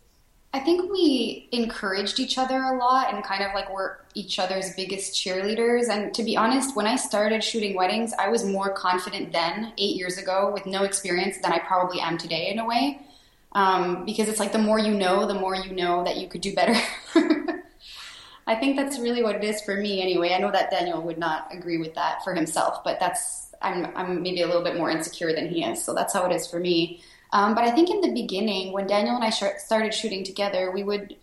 [0.54, 4.74] I think we encouraged each other a lot and kind of like were each other's
[4.74, 5.88] biggest cheerleaders.
[5.88, 9.96] And to be honest, when I started shooting weddings, I was more confident then, eight
[9.96, 13.00] years ago, with no experience, than I probably am today in a way.
[13.52, 16.40] Um, because it's like the more you know, the more you know that you could
[16.42, 16.74] do better.
[18.46, 20.32] I think that's really what it is for me anyway.
[20.32, 24.22] I know that Daniel would not agree with that for himself, but that's I'm I'm
[24.22, 25.82] maybe a little bit more insecure than he is.
[25.82, 27.02] So that's how it is for me.
[27.32, 30.70] Um, but I think in the beginning, when Daniel and I sh- started shooting together,
[30.70, 31.16] we would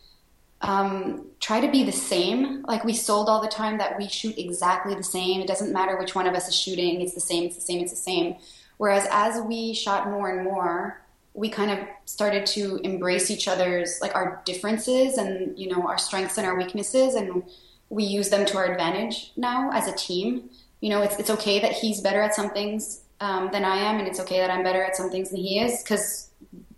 [0.61, 2.63] um, try to be the same.
[2.63, 5.41] Like we sold all the time that we shoot exactly the same.
[5.41, 7.01] It doesn't matter which one of us is shooting.
[7.01, 7.45] It's the same.
[7.45, 7.81] It's the same.
[7.81, 8.37] It's the same.
[8.77, 11.01] Whereas as we shot more and more,
[11.39, 15.97] we kind of started to embrace each other's like our differences and you know our
[15.97, 17.43] strengths and our weaknesses, and
[17.89, 20.49] we use them to our advantage now as a team.
[20.81, 23.99] You know, it's it's okay that he's better at some things um, than I am,
[23.99, 26.29] and it's okay that I'm better at some things than he is because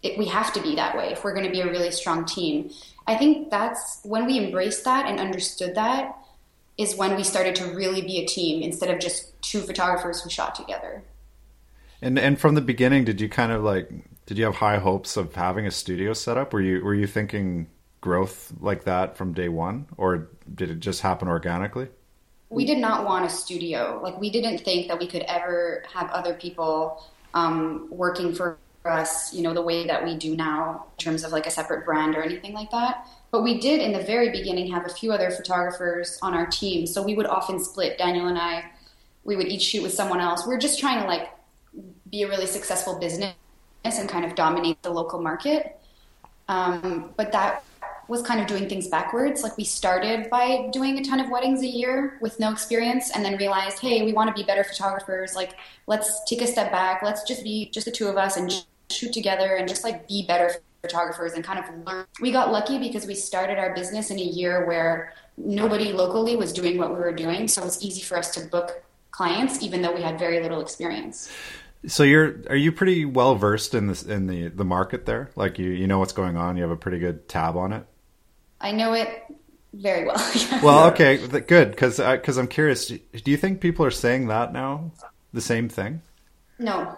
[0.04, 2.69] we have to be that way if we're going to be a really strong team.
[3.08, 6.15] I think that's when we embraced that and understood that
[6.78, 10.30] is when we started to really be a team instead of just two photographers who
[10.30, 11.02] shot together.
[12.00, 13.89] And and from the beginning, did you kind of like
[14.32, 16.54] did you have high hopes of having a studio set up?
[16.54, 17.67] Were you were you thinking
[18.00, 21.89] growth like that from day one, or did it just happen organically?
[22.50, 24.00] we did not want a studio.
[24.02, 29.34] Like we didn't think that we could ever have other people um, working for us,
[29.34, 32.15] you know, the way that we do now in terms of like a separate brand
[32.15, 33.10] or anything like that.
[33.32, 36.88] But we did in the very beginning have a few other photographers on our team.
[36.88, 38.63] So we would often split, Daniel and I,
[39.26, 40.48] we would each shoot with someone else.
[40.48, 41.32] We we're just trying to like
[42.10, 43.34] be a really successful business
[43.84, 45.80] and kind of dominate the local market.
[46.48, 47.63] Um, but that
[48.08, 49.41] was kind of doing things backwards.
[49.41, 53.24] Like we started by doing a ton of weddings a year with no experience and
[53.24, 55.34] then realized, hey, we want to be better photographers.
[55.36, 55.54] Like
[55.88, 57.02] let's take a step back.
[57.04, 58.52] Let's just be just the two of us and
[58.89, 62.06] shoot together and just like be better photographers and kind of learn.
[62.20, 66.52] We got lucky because we started our business in a year where nobody locally was
[66.52, 67.48] doing what we were doing.
[67.48, 70.60] So it was easy for us to book clients even though we had very little
[70.62, 71.32] experience.
[71.88, 75.32] So you're are you pretty well versed in this in the the market there?
[75.36, 76.56] Like you you know what's going on.
[76.58, 77.86] You have a pretty good tab on it.
[78.60, 79.24] I know it
[79.74, 80.32] very well.
[80.63, 82.88] well, okay, good because because I'm curious.
[82.88, 84.91] Do you think people are saying that now?
[85.34, 86.02] The same thing?
[86.60, 86.98] No.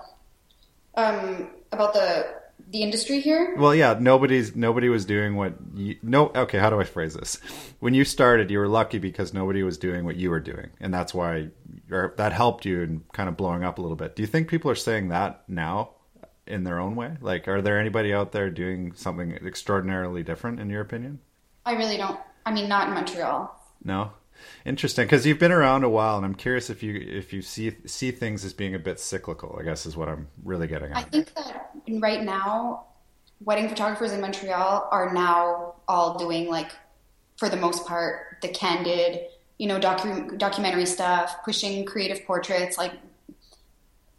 [0.95, 2.42] Um, about the
[2.73, 3.55] the industry here.
[3.57, 6.31] Well, yeah, nobody's nobody was doing what you no.
[6.35, 7.39] Okay, how do I phrase this?
[7.79, 10.93] When you started, you were lucky because nobody was doing what you were doing, and
[10.93, 11.49] that's why
[11.89, 14.15] or that helped you in kind of blowing up a little bit.
[14.15, 15.91] Do you think people are saying that now?
[16.45, 17.15] in their own way?
[17.21, 21.19] Like, are there anybody out there doing something extraordinarily different, in your opinion?
[21.65, 22.19] I really don't.
[22.45, 23.57] I mean, not in Montreal.
[23.83, 24.11] No,
[24.65, 27.75] interesting because you've been around a while, and I'm curious if you if you see
[27.85, 29.57] see things as being a bit cyclical.
[29.59, 30.97] I guess is what I'm really getting at.
[30.97, 32.85] I think that right now,
[33.43, 36.71] wedding photographers in Montreal are now all doing like,
[37.37, 39.21] for the most part, the candid,
[39.57, 42.77] you know, docu- documentary stuff, pushing creative portraits.
[42.77, 42.93] Like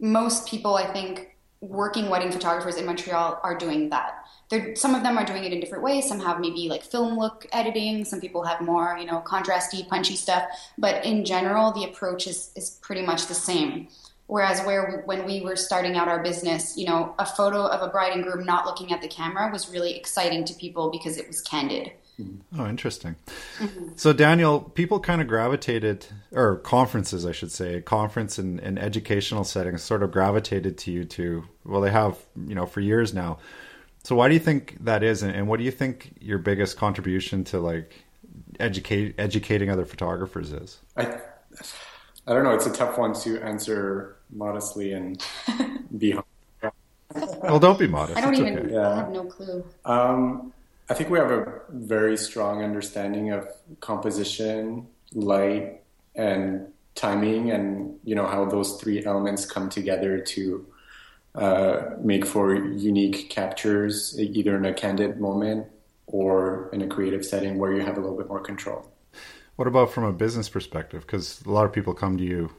[0.00, 1.33] most people, I think,
[1.68, 5.52] working wedding photographers in Montreal are doing that they're, some of them are doing it
[5.52, 6.06] in different ways.
[6.06, 8.04] Some have maybe like film look editing.
[8.04, 10.44] Some people have more, you know, contrasty, punchy stuff.
[10.78, 13.88] But in general, the approach is, is pretty much the same.
[14.26, 17.90] Whereas where when we were starting out our business, you know, a photo of a
[17.90, 21.26] bride and groom not looking at the camera was really exciting to people because it
[21.26, 21.92] was candid.
[22.56, 23.16] Oh, interesting.
[23.58, 23.88] Mm-hmm.
[23.96, 29.44] So, Daniel, people kind of gravitated, or conferences, I should say, conference and, and educational
[29.44, 31.44] settings sort of gravitated to you too.
[31.64, 33.38] Well, they have, you know, for years now.
[34.04, 37.42] So why do you think that is, and what do you think your biggest contribution
[37.44, 38.04] to like
[38.60, 40.78] educate educating other photographers is?
[40.96, 41.18] I
[42.26, 42.54] I don't know.
[42.54, 45.22] It's a tough one to answer modestly and
[45.98, 46.16] be.
[47.42, 48.16] well, don't be modest.
[48.16, 48.58] I don't it's even.
[48.58, 48.72] Okay.
[48.72, 48.88] Yeah.
[48.88, 49.64] I have no clue.
[49.84, 50.52] Um,
[50.88, 53.48] I think we have a very strong understanding of
[53.80, 55.80] composition, light,
[56.14, 60.66] and timing, and you know how those three elements come together to
[61.34, 65.66] uh, make for unique captures, either in a candid moment
[66.06, 68.90] or in a creative setting where you have a little bit more control.
[69.56, 71.02] What about from a business perspective?
[71.02, 72.50] Because a lot of people come to you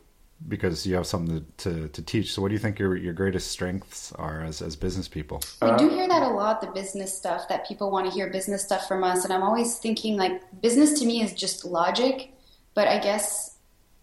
[0.48, 2.34] because you have something to, to, to, teach.
[2.34, 5.42] So, what do you think your your greatest strengths are as as business people?
[5.62, 8.64] We do hear that a lot, the business stuff that people want to hear business
[8.64, 12.34] stuff from us, and I'm always thinking like business to me is just logic,
[12.74, 13.58] but I guess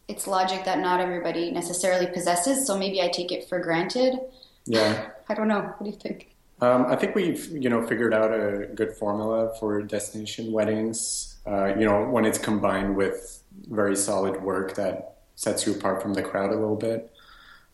[0.08, 2.66] it's logic that not everybody necessarily possesses.
[2.66, 4.18] So maybe I take it for granted.
[4.66, 5.10] Yeah.
[5.28, 5.60] I don't know.
[5.60, 6.28] What do you think?
[6.60, 11.36] Um, I think we've you know figured out a good formula for destination weddings.
[11.46, 16.14] Uh, you know when it's combined with very solid work that sets you apart from
[16.14, 17.12] the crowd a little bit.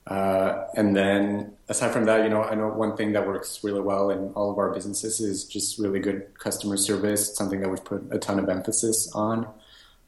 [0.07, 3.83] Uh, and then aside from that, you know, I know one thing that works really
[3.83, 7.29] well in all of our businesses is just really good customer service.
[7.29, 9.47] It's something that we've put a ton of emphasis on.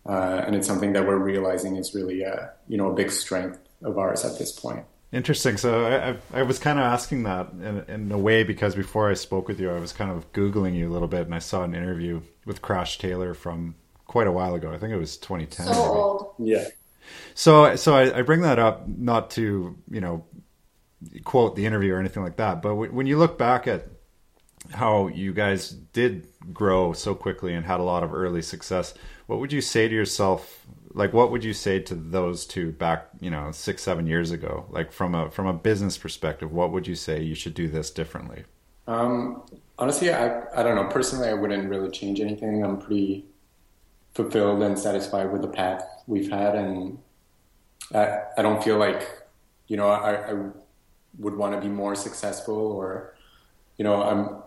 [0.06, 3.58] Uh, and it's something that we're realizing is really, a, you know, a big strength
[3.82, 4.86] of ours at this point.
[5.12, 5.56] Interesting.
[5.56, 9.10] So I, I, I was kind of asking that in, in, a way because before
[9.10, 11.40] I spoke with you, I was kind of Googling you a little bit and I
[11.40, 13.74] saw an interview with Crash Taylor from
[14.06, 14.72] quite a while ago.
[14.72, 15.66] I think it was 2010.
[15.66, 15.84] So maybe.
[15.84, 16.34] old.
[16.38, 16.64] Yeah.
[17.34, 20.24] So, so I, I, bring that up not to you know
[21.24, 23.86] quote the interview or anything like that, but when you look back at
[24.72, 28.94] how you guys did grow so quickly and had a lot of early success,
[29.26, 30.66] what would you say to yourself?
[30.92, 34.66] Like, what would you say to those two back, you know, six, seven years ago?
[34.70, 37.90] Like, from a from a business perspective, what would you say you should do this
[37.90, 38.44] differently?
[38.86, 39.44] Um,
[39.78, 40.88] honestly, I I don't know.
[40.92, 42.64] Personally, I wouldn't really change anything.
[42.64, 43.24] I'm pretty
[44.14, 46.98] fulfilled and satisfied with the path we've had, and
[47.94, 49.08] I, I don't feel like
[49.66, 50.34] you know I, I
[51.18, 53.14] would want to be more successful, or
[53.76, 54.42] you know I'm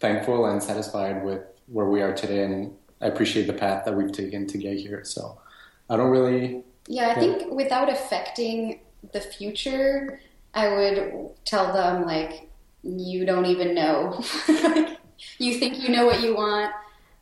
[0.00, 4.12] thankful and satisfied with where we are today, and I appreciate the path that we've
[4.12, 5.04] taken to get here.
[5.04, 5.40] So
[5.88, 6.64] I don't really.
[6.88, 8.80] Yeah, I think without affecting
[9.12, 10.20] the future,
[10.54, 12.48] I would tell them like
[12.82, 14.22] you don't even know.
[15.38, 16.72] you think you know what you want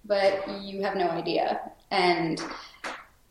[0.04, 1.60] but you have no idea.
[1.90, 2.42] And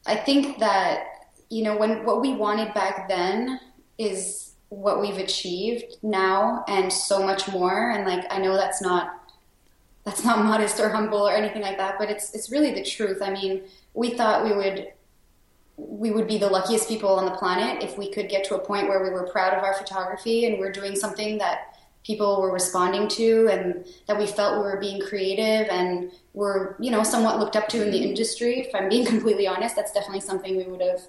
[0.06, 1.04] I think that
[1.50, 3.60] you know when what we wanted back then
[3.98, 9.24] is what we've achieved now and so much more and like I know that's not
[10.04, 13.22] that's not modest or humble or anything like that but it's it's really the truth
[13.22, 14.92] I mean we thought we would
[15.78, 18.60] we would be the luckiest people on the planet if we could get to a
[18.60, 22.52] point where we were proud of our photography and we're doing something that people were
[22.52, 27.40] responding to and that we felt we were being creative and were you know somewhat
[27.40, 28.62] looked up to in the industry.
[28.62, 31.02] If i'm being completely honest that's definitely something we would have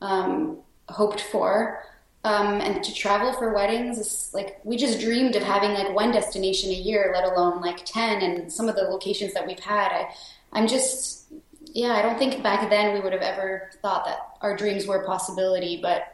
[0.00, 1.84] um, hoped for.
[2.22, 6.12] Um, and to travel for weddings is like we just dreamed of having like one
[6.12, 9.90] destination a year let alone like 10 and some of the locations that we've had.
[9.90, 10.14] I,
[10.52, 11.32] i'm just
[11.64, 15.02] yeah i don't think back then we would have ever thought that our dreams were
[15.02, 16.12] a possibility but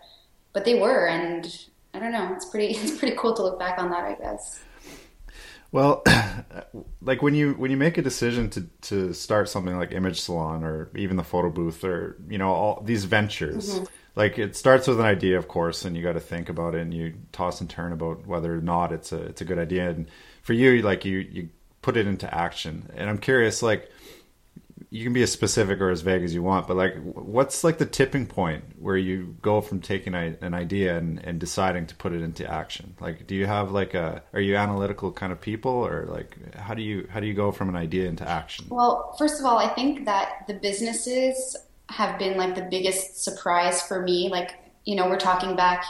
[0.57, 1.07] but they were.
[1.07, 1.55] And
[1.97, 2.33] I don't know.
[2.35, 2.67] It's pretty.
[2.79, 4.05] It's pretty cool to look back on that.
[4.05, 4.61] I guess.
[5.73, 6.03] Well,
[7.01, 10.63] like when you when you make a decision to to start something like Image Salon
[10.63, 13.85] or even the photo booth or you know all these ventures, mm-hmm.
[14.15, 16.83] like it starts with an idea, of course, and you got to think about it
[16.83, 19.91] and you toss and turn about whether or not it's a it's a good idea.
[19.91, 20.09] And
[20.43, 21.49] for you, like you you
[21.83, 22.91] put it into action.
[22.97, 23.91] And I'm curious, like
[24.90, 27.79] you can be as specific or as vague as you want, but like, what's like
[27.79, 31.94] the tipping point where you go from taking a, an idea and, and deciding to
[31.96, 32.94] put it into action?
[33.01, 36.75] Like, do you have like a, are you analytical kind of people or like, how
[36.75, 38.66] do you, how do you go from an idea into action?
[38.68, 41.57] Well, first of all, I think that the businesses
[41.88, 44.29] have been like the biggest surprise for me.
[44.31, 45.85] Like, you know, we're talking back,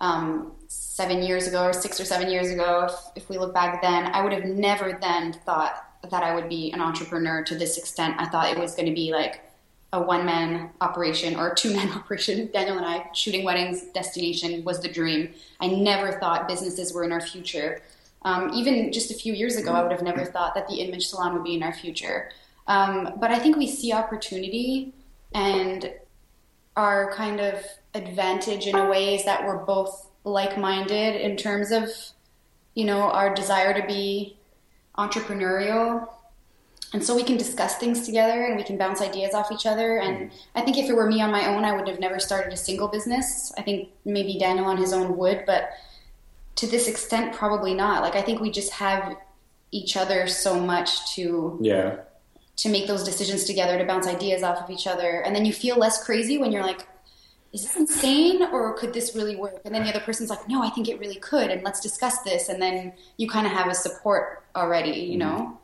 [0.00, 2.88] um, seven years ago or six or seven years ago.
[2.88, 5.74] If, if we look back then, I would have never then thought
[6.10, 8.16] that I would be an entrepreneur to this extent.
[8.18, 9.44] I thought it was going to be like
[9.92, 12.50] a one man operation or a two man operation.
[12.52, 15.32] Daniel and I shooting weddings destination was the dream.
[15.60, 17.82] I never thought businesses were in our future.
[18.24, 21.06] Um, even just a few years ago, I would have never thought that the image
[21.08, 22.30] salon would be in our future.
[22.66, 24.92] Um, but I think we see opportunity
[25.34, 25.92] and
[26.76, 31.72] our kind of advantage in a way is that we're both like minded in terms
[31.72, 31.90] of,
[32.74, 34.36] you know, our desire to be
[34.96, 36.08] entrepreneurial.
[36.92, 39.98] And so we can discuss things together and we can bounce ideas off each other.
[39.98, 40.58] And mm-hmm.
[40.58, 42.56] i think if it were me on my own i would have never started a
[42.56, 43.52] single business.
[43.56, 45.70] I think maybe daniel on his own would but
[46.56, 48.02] to this extent probably not.
[48.02, 49.16] Like i think we just have
[49.70, 51.96] each other so much to yeah.
[52.56, 55.22] to make those decisions together to bounce ideas off of each other.
[55.24, 56.86] And then you feel less crazy when you're like
[57.52, 59.60] is this insane or could this really work?
[59.64, 61.50] And then the other person's like, no, I think it really could.
[61.50, 62.48] And let's discuss this.
[62.48, 65.58] And then you kind of have a support already, you know?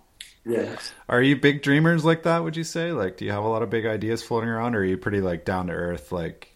[0.47, 0.53] Mm-hmm.
[0.53, 0.77] Yeah.
[1.09, 2.93] Are you big dreamers like that, would you say?
[2.93, 5.21] Like, do you have a lot of big ideas floating around or are you pretty
[5.21, 6.55] like down to earth, like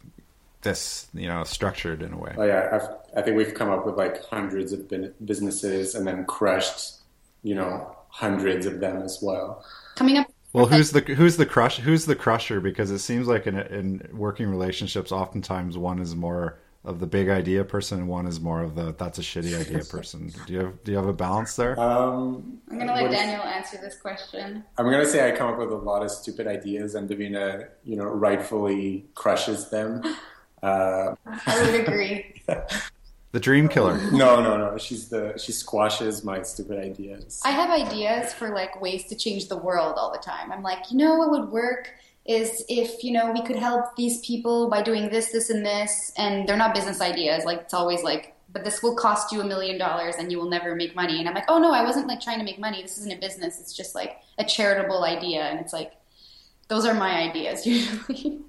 [0.62, 2.34] this, you know, structured in a way?
[2.36, 2.68] Oh, yeah.
[2.72, 4.90] I've, I think we've come up with like hundreds of
[5.24, 6.94] businesses and then crushed,
[7.42, 9.64] you know, hundreds of them as well.
[9.94, 12.60] Coming up well, who's the who's the crush who's the crusher?
[12.60, 17.28] Because it seems like in in working relationships, oftentimes one is more of the big
[17.28, 20.32] idea person, and one is more of the that's a shitty idea person.
[20.46, 21.78] Do you have do you have a balance there?
[21.78, 24.64] Um, I'm gonna let Daniel answer this question.
[24.76, 27.96] I'm gonna say I come up with a lot of stupid ideas, and Davina, you
[27.96, 30.02] know, rightfully crushes them.
[30.62, 32.42] Uh, I would agree.
[33.32, 33.98] The dream killer.
[34.12, 34.78] No, no, no.
[34.78, 37.40] She's the she squashes my stupid ideas.
[37.44, 40.52] I have ideas for like ways to change the world all the time.
[40.52, 41.88] I'm like, you know what would work
[42.24, 46.12] is if, you know, we could help these people by doing this, this, and this.
[46.16, 47.44] And they're not business ideas.
[47.44, 50.48] Like, it's always like, but this will cost you a million dollars and you will
[50.48, 51.18] never make money.
[51.18, 52.82] And I'm like, oh no, I wasn't like trying to make money.
[52.82, 53.58] This isn't a business.
[53.58, 55.42] It's just like a charitable idea.
[55.44, 55.92] And it's like,
[56.68, 58.40] those are my ideas usually.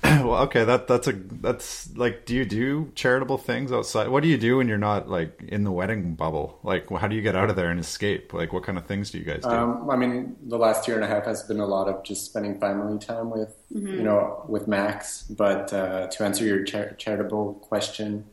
[0.04, 4.08] well, okay, that that's a that's like, do you do charitable things outside?
[4.08, 6.60] What do you do when you're not like in the wedding bubble?
[6.62, 8.32] Like, how do you get out of there and escape?
[8.32, 9.48] Like, what kind of things do you guys do?
[9.48, 12.26] Um, I mean, the last year and a half has been a lot of just
[12.26, 13.88] spending family time with mm-hmm.
[13.88, 15.22] you know with Max.
[15.22, 18.24] But uh, to answer your char- charitable question,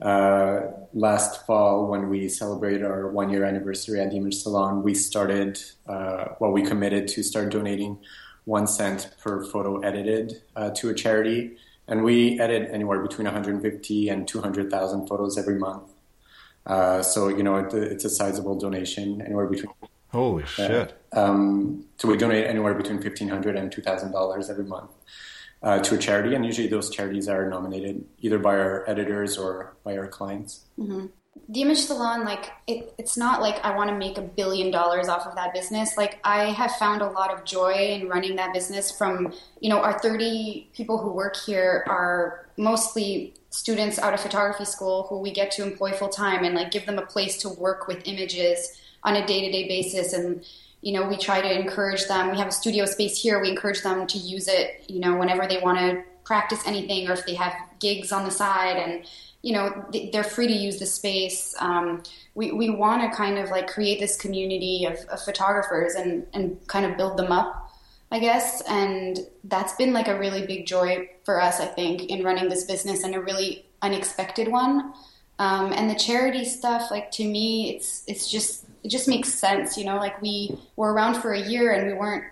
[0.00, 0.60] uh,
[0.94, 5.60] last fall when we celebrated our one year anniversary at the Image Salon, we started
[5.88, 7.98] uh, well, we committed to start donating
[8.44, 11.56] one cent per photo edited uh, to a charity.
[11.86, 15.90] And we edit anywhere between 150 and 200,000 photos every month.
[16.66, 19.72] Uh, so, you know, it, it's a sizable donation, anywhere between.
[20.08, 20.94] Holy shit.
[21.12, 24.90] Um, so we donate anywhere between $1,500 and $2,000 every month.
[25.62, 29.76] Uh, to a charity, and usually those charities are nominated either by our editors or
[29.84, 30.64] by our clients.
[30.78, 31.06] Mm-hmm
[31.48, 35.08] the image salon like it, it's not like i want to make a billion dollars
[35.08, 35.96] off of that business.
[35.96, 39.80] Like i have found a lot of joy in running that business from you know
[39.80, 45.32] our 30 people who work here are mostly students out of photography school who we
[45.32, 48.80] get to employ full time and like give them a place to work with images
[49.02, 50.12] on a day-to-day basis.
[50.12, 50.44] And
[50.82, 52.30] you know we try to encourage them.
[52.30, 53.40] We have a studio space here.
[53.40, 57.14] We encourage them to use it you know whenever they want to practice anything or
[57.14, 58.76] if they have gigs on the side.
[58.76, 59.04] And
[59.42, 61.54] you know they're free to use the space.
[61.58, 62.02] Um,
[62.34, 66.64] we, we want to kind of like create this community of, of, photographers and, and
[66.68, 67.70] kind of build them up
[68.12, 68.60] i guess.
[68.62, 72.64] And that's been like a really big joy for us i think in running this
[72.64, 74.92] business and a really unexpected one.
[75.38, 79.78] Um, and the charity stuff like to me it's it's just it just makes sense
[79.78, 82.24] you know like we were around for a year and we weren't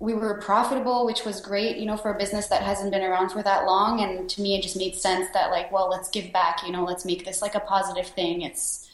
[0.00, 3.28] we were profitable, which was great, you know, for a business that hasn't been around
[3.28, 4.00] for that long.
[4.00, 6.84] And to me, it just made sense that like, well, let's give back, you know,
[6.84, 8.40] let's make this like a positive thing.
[8.40, 8.88] It's,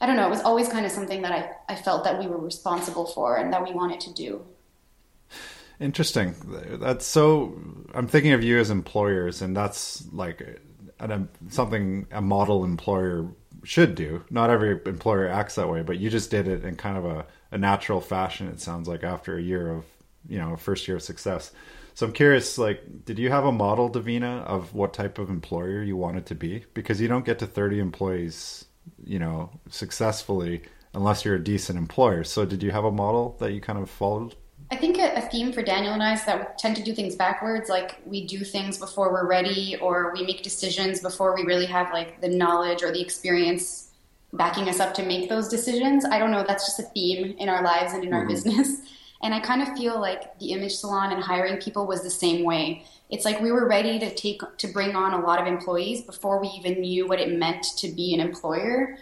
[0.00, 2.26] I don't know, it was always kind of something that I, I felt that we
[2.26, 4.44] were responsible for and that we wanted to do.
[5.78, 6.34] Interesting.
[6.80, 7.56] That's so,
[7.94, 10.40] I'm thinking of you as employers and that's like
[10.98, 13.28] an, um, something a model employer
[13.62, 14.24] should do.
[14.28, 17.26] Not every employer acts that way, but you just did it in kind of a,
[17.52, 18.48] a natural fashion.
[18.48, 19.84] It sounds like after a year of
[20.28, 21.52] you know first year of success.
[21.94, 25.82] So I'm curious, like, did you have a model, Davina, of what type of employer
[25.82, 26.66] you wanted to be?
[26.74, 28.66] Because you don't get to 30 employees,
[29.02, 30.60] you know, successfully
[30.92, 32.22] unless you're a decent employer.
[32.22, 34.34] So did you have a model that you kind of followed?
[34.70, 37.14] I think a, theme for Daniel and I is that we tend to do things
[37.14, 37.68] backwards.
[37.68, 41.92] Like we do things before we're ready, or we make decisions before we really have
[41.92, 43.90] like the knowledge or the experience
[44.32, 46.04] backing us up to make those decisions.
[46.04, 46.44] I don't know.
[46.46, 48.18] That's just a theme in our lives and in mm-hmm.
[48.18, 48.80] our business.
[49.22, 52.44] And I kind of feel like the image salon and hiring people was the same
[52.44, 52.84] way.
[53.08, 56.40] It's like we were ready to take to bring on a lot of employees before
[56.40, 58.98] we even knew what it meant to be an employer.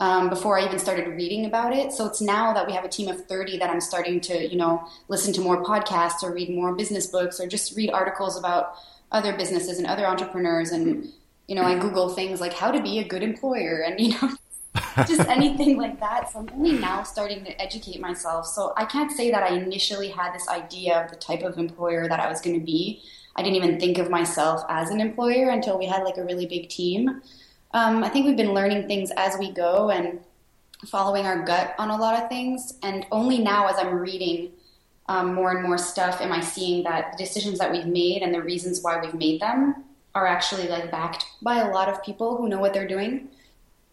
[0.00, 1.92] Um, before I even started reading about it.
[1.92, 4.56] So it's now that we have a team of 30 that I'm starting to, you
[4.56, 8.74] know, listen to more podcasts or read more business books or just read articles about
[9.12, 10.72] other businesses and other entrepreneurs.
[10.72, 11.12] And,
[11.46, 14.30] you know, I Google things like how to be a good employer and, you know,
[15.06, 16.30] just anything like that.
[16.30, 18.46] So I'm only now starting to educate myself.
[18.46, 22.08] So I can't say that I initially had this idea of the type of employer
[22.08, 23.02] that I was going to be.
[23.36, 26.46] I didn't even think of myself as an employer until we had like a really
[26.46, 27.22] big team.
[27.72, 30.20] Um, I think we've been learning things as we go and
[30.86, 32.74] following our gut on a lot of things.
[32.82, 34.52] And only now, as I'm reading
[35.08, 38.34] um, more and more stuff, am I seeing that the decisions that we've made and
[38.34, 42.36] the reasons why we've made them are actually like backed by a lot of people
[42.36, 43.28] who know what they're doing.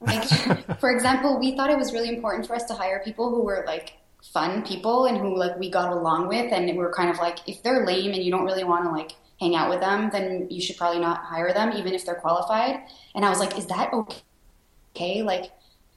[0.02, 0.24] Like,
[0.80, 3.64] for example, we thought it was really important for us to hire people who were
[3.66, 7.18] like fun people and who like we got along with, and we were kind of
[7.18, 10.10] like, if they're lame and you don't really want to like hang out with them,
[10.12, 12.82] then you should probably not hire them, even if they're qualified.
[13.16, 15.22] And I was like, is that okay?
[15.22, 15.52] Like,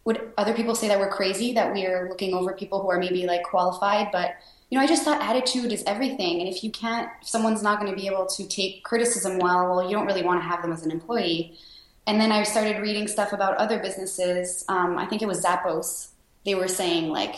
[0.05, 2.99] would other people say that we're crazy that we are looking over people who are
[2.99, 4.33] maybe like qualified, but
[4.71, 6.41] you know, I just thought attitude is everything.
[6.41, 9.69] And if you can't, if someone's not going to be able to take criticism well,
[9.69, 11.59] well, you don't really want to have them as an employee
[12.07, 14.65] and then I started reading stuff about other businesses.
[14.69, 16.09] Um, I think it was Zappos.
[16.45, 17.37] They were saying like,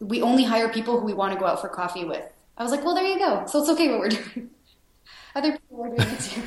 [0.00, 2.24] we only hire people who we want to go out for coffee with.
[2.58, 3.44] I was like, well, there you go.
[3.46, 4.50] So it's okay what we're doing.
[5.34, 6.42] other people are doing it too.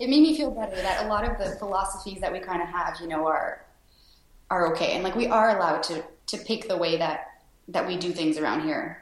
[0.00, 2.68] It made me feel better that a lot of the philosophies that we kind of
[2.68, 3.64] have, you know, are
[4.50, 7.96] are okay, and like we are allowed to to pick the way that that we
[7.96, 9.01] do things around here.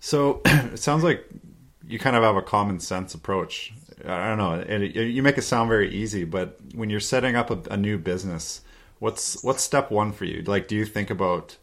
[0.00, 1.26] So it sounds like
[1.86, 3.72] you kind of have a common sense approach.
[4.04, 4.54] I don't know.
[4.54, 7.98] It, you make it sound very easy, but when you're setting up a, a new
[7.98, 8.60] business,
[8.98, 10.42] what's what's step one for you?
[10.42, 11.56] Like, do you think about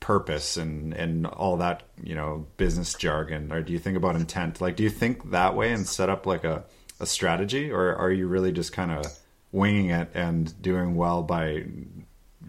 [0.00, 4.60] purpose and and all that you know business jargon, or do you think about intent?
[4.60, 6.64] Like, do you think that way and set up like a
[7.00, 9.06] a strategy, or are you really just kind of
[9.50, 11.64] winging it and doing well by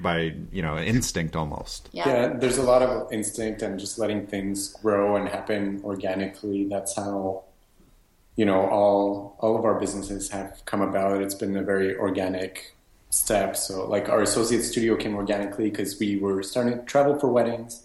[0.03, 2.07] by you know instinct almost yeah.
[2.07, 2.27] yeah.
[2.33, 7.43] there's a lot of instinct and just letting things grow and happen organically that's how
[8.35, 12.75] you know all all of our businesses have come about it's been a very organic
[13.09, 17.27] step so like our associate studio came organically because we were starting to travel for
[17.27, 17.83] weddings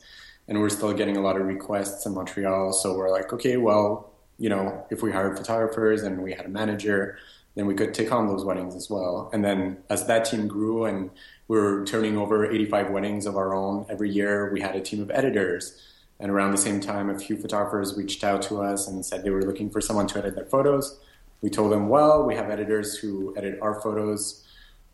[0.48, 4.10] and we're still getting a lot of requests in montreal so we're like okay well
[4.38, 7.18] you know if we hired photographers and we had a manager
[7.58, 9.28] then we could take on those weddings as well.
[9.32, 11.10] And then as that team grew and we
[11.48, 15.10] were turning over 85 weddings of our own every year, we had a team of
[15.10, 15.82] editors.
[16.20, 19.30] And around the same time, a few photographers reached out to us and said they
[19.30, 20.98] were looking for someone to edit their photos.
[21.40, 24.44] We told them, well, we have editors who edit our photos.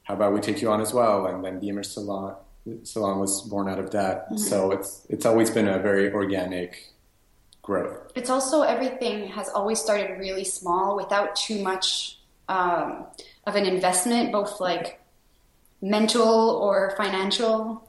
[0.04, 1.26] How about we take you on as well?
[1.26, 2.36] And then the Image Salon,
[2.82, 4.26] Salon was born out of that.
[4.26, 4.36] Mm-hmm.
[4.36, 6.92] So it's it's always been a very organic
[7.62, 8.12] growth.
[8.14, 13.06] It's also everything has always started really small without too much um,
[13.46, 15.00] of an investment, both like
[15.84, 17.86] mental or financial.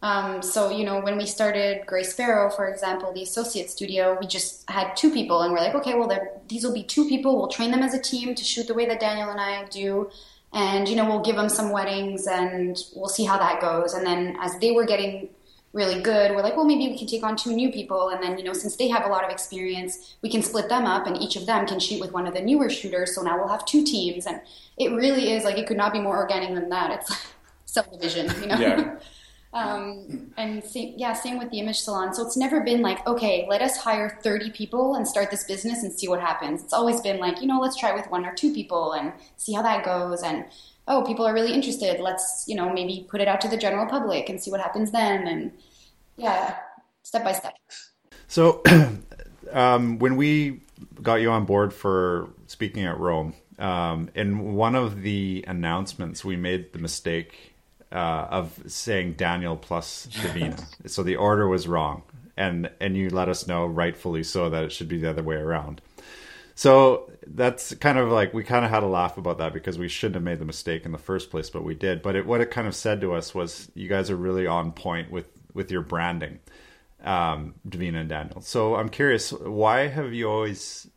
[0.00, 4.26] Um, so, you know, when we started Grey Sparrow, for example, the associate studio, we
[4.26, 6.10] just had two people, and we're like, okay, well,
[6.48, 7.36] these will be two people.
[7.36, 10.10] We'll train them as a team to shoot the way that Daniel and I do,
[10.52, 13.94] and you know, we'll give them some weddings, and we'll see how that goes.
[13.94, 15.28] And then as they were getting
[15.72, 18.10] really good, we're like, well, maybe we can take on two new people.
[18.10, 20.84] And then, you know, since they have a lot of experience, we can split them
[20.84, 23.14] up and each of them can shoot with one of the newer shooters.
[23.14, 24.26] So now we'll have two teams.
[24.26, 24.42] And
[24.76, 26.90] it really is like, it could not be more organic than that.
[26.90, 27.20] It's like
[27.72, 28.58] subdivision, you know?
[28.58, 28.98] Yeah.
[29.52, 32.14] um, and same, yeah, same with the image salon.
[32.14, 35.82] So it's never been like, okay, let us hire 30 people and start this business
[35.82, 36.62] and see what happens.
[36.62, 39.52] It's always been like, you know, let's try with one or two people and see
[39.52, 40.22] how that goes.
[40.22, 40.44] And,
[40.86, 42.00] oh, people are really interested.
[42.00, 44.90] Let's, you know, maybe put it out to the general public and see what happens
[44.90, 45.26] then.
[45.26, 45.52] And
[46.16, 46.56] yeah,
[47.02, 47.54] step by step.
[48.28, 48.62] So,
[49.52, 50.62] um, when we
[51.00, 56.36] got you on board for speaking at Rome, um, in one of the announcements, we
[56.36, 57.51] made the mistake
[57.92, 60.64] uh, of saying Daniel plus Davina.
[60.88, 62.02] so the order was wrong,
[62.36, 65.36] and and you let us know, rightfully so, that it should be the other way
[65.36, 65.80] around.
[66.54, 69.88] So that's kind of like we kind of had a laugh about that because we
[69.88, 72.02] shouldn't have made the mistake in the first place, but we did.
[72.02, 74.72] But it, what it kind of said to us was, you guys are really on
[74.72, 76.38] point with with your branding,
[77.04, 78.40] um, Davina and Daniel.
[78.40, 80.88] So I'm curious, why have you always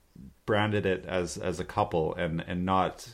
[0.46, 3.08] branded it as as a couple and and not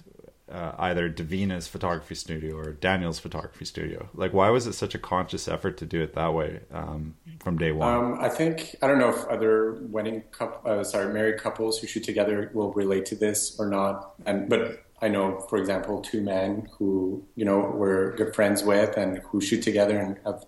[0.51, 4.09] uh, either Davina's photography studio or Daniel's photography studio?
[4.13, 7.57] Like, why was it such a conscious effort to do it that way um, from
[7.57, 7.93] day one?
[7.93, 11.87] Um, I think I don't know if other wedding couple, uh, sorry, married couples who
[11.87, 14.13] shoot together will relate to this or not.
[14.25, 18.97] And but I know, for example, two men who you know we're good friends with
[18.97, 20.45] and who shoot together and have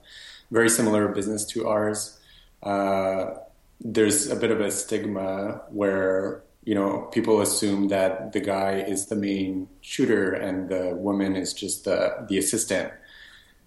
[0.51, 2.19] very similar business to ours.
[2.61, 3.35] Uh,
[3.81, 9.07] there's a bit of a stigma where you know, people assume that the guy is
[9.07, 12.93] the main shooter and the woman is just the, the assistant.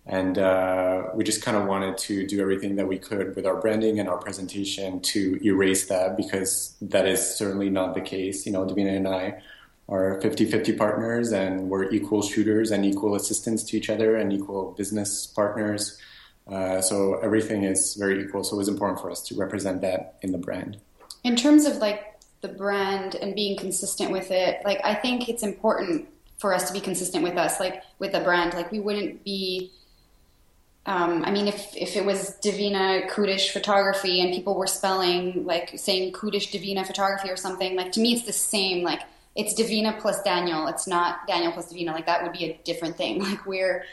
[0.06, 3.60] And uh, we just kind of wanted to do everything that we could with our
[3.60, 8.46] branding and our presentation to erase that because that is certainly not the case.
[8.46, 9.42] You know, Davina and I
[9.88, 14.32] are 50 50 partners and we're equal shooters and equal assistants to each other and
[14.32, 16.00] equal business partners.
[16.46, 18.44] Uh, so everything is very equal.
[18.44, 20.78] So it was important for us to represent that in the brand.
[21.24, 24.60] In terms of like the brand and being consistent with it.
[24.64, 26.08] Like I think it's important
[26.38, 28.54] for us to be consistent with us, like with the brand.
[28.54, 29.72] Like we wouldn't be.
[30.84, 35.72] Um, I mean, if if it was Davina Kudish photography and people were spelling like
[35.76, 38.84] saying Kudish Davina photography or something, like to me it's the same.
[38.84, 39.00] Like
[39.34, 40.66] it's Davina plus Daniel.
[40.68, 41.92] It's not Daniel plus Davina.
[41.92, 43.20] Like that would be a different thing.
[43.24, 43.84] Like we're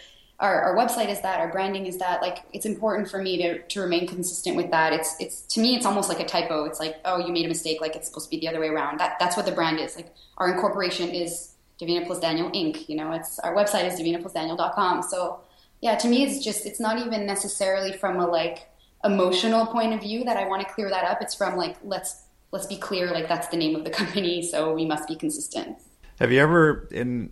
[0.43, 2.21] our, our website is that, our branding is that.
[2.21, 4.91] Like it's important for me to, to remain consistent with that.
[4.91, 6.65] It's it's to me it's almost like a typo.
[6.65, 7.79] It's like oh you made a mistake.
[7.79, 8.99] Like it's supposed to be the other way around.
[8.99, 9.95] That that's what the brand is.
[9.95, 12.89] Like our incorporation is Davina plus Daniel Inc.
[12.89, 15.01] You know, it's our website is Davina plus Daniel.com.
[15.03, 15.39] So
[15.79, 18.69] yeah, to me it's just it's not even necessarily from a like
[19.05, 21.21] emotional point of view that I want to clear that up.
[21.21, 24.73] It's from like let's let's be clear like that's the name of the company, so
[24.73, 25.77] we must be consistent.
[26.19, 27.31] Have you ever in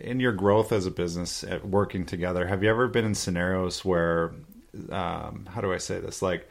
[0.00, 3.84] in your growth as a business at working together, have you ever been in scenarios
[3.84, 4.32] where,
[4.90, 6.22] um, how do I say this?
[6.22, 6.48] Like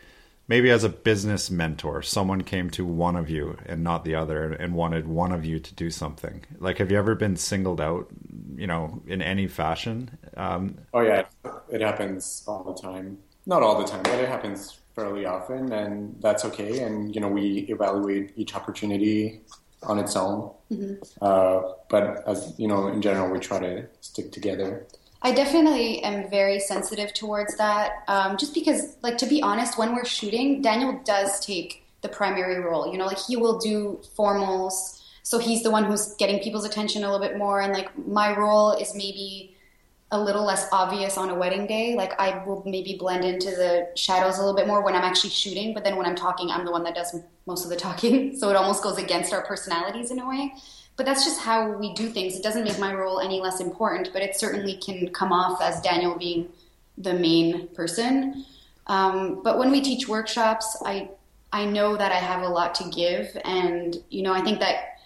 [0.47, 4.51] maybe as a business mentor, someone came to one of you and not the other
[4.53, 6.43] and wanted one of you to do something.
[6.59, 8.07] Like, have you ever been singled out,
[8.55, 10.17] you know, in any fashion?
[10.35, 11.25] Um, oh, yeah.
[11.69, 13.17] It happens all the time.
[13.45, 16.83] Not all the time, but it happens fairly often, and that's okay.
[16.83, 19.41] And you know, we evaluate each opportunity
[19.83, 20.51] on its own.
[20.71, 21.03] Mm-hmm.
[21.21, 24.85] Uh, but as you know, in general, we try to stick together.
[25.23, 28.03] I definitely am very sensitive towards that.
[28.07, 32.59] Um, just because, like, to be honest, when we're shooting, Daniel does take the primary
[32.59, 32.91] role.
[32.91, 37.03] You know, like he will do formals, so he's the one who's getting people's attention
[37.03, 39.50] a little bit more, and like my role is maybe
[40.11, 41.95] a little less obvious on a wedding day.
[41.95, 45.29] Like I will maybe blend into the shadows a little bit more when I'm actually
[45.29, 48.35] shooting, but then when I'm talking, I'm the one that does most of the talking.
[48.41, 50.53] So it almost goes against our personalities in a way.
[50.97, 52.35] But that's just how we do things.
[52.35, 55.79] It doesn't make my role any less important, but it certainly can come off as
[55.81, 56.49] Daniel being
[56.97, 58.45] the main person.
[58.87, 61.09] Um, but when we teach workshops, I
[61.53, 64.99] I know that I have a lot to give, and you know I think that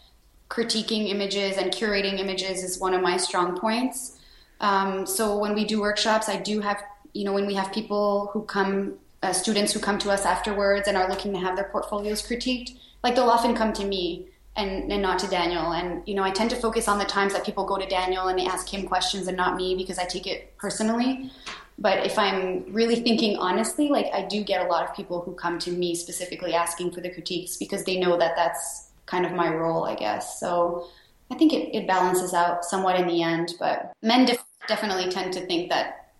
[0.49, 4.14] critiquing images and curating images is one of my strong points.
[4.62, 6.82] Um, so when we do workshops, I do have
[7.14, 10.88] you know when we have people who come, uh, students who come to us afterwards
[10.88, 14.91] and are looking to have their portfolios critiqued, like they'll often come to me and,
[14.91, 15.72] and not to Daniel.
[15.74, 18.28] And, you know, I tend to focus on the times that people go to Daniel
[18.28, 21.32] and they ask him questions and not me because I take it personally.
[21.78, 25.34] But if I'm really thinking honestly, like I do get a lot of people who
[25.34, 29.34] come to me specifically asking for the critiques because they know that that's kind of
[29.34, 30.39] my role, I guess.
[30.39, 30.88] So
[31.32, 33.53] I think it, it balances out somewhat in the end.
[33.59, 36.11] But men def- definitely tend to think that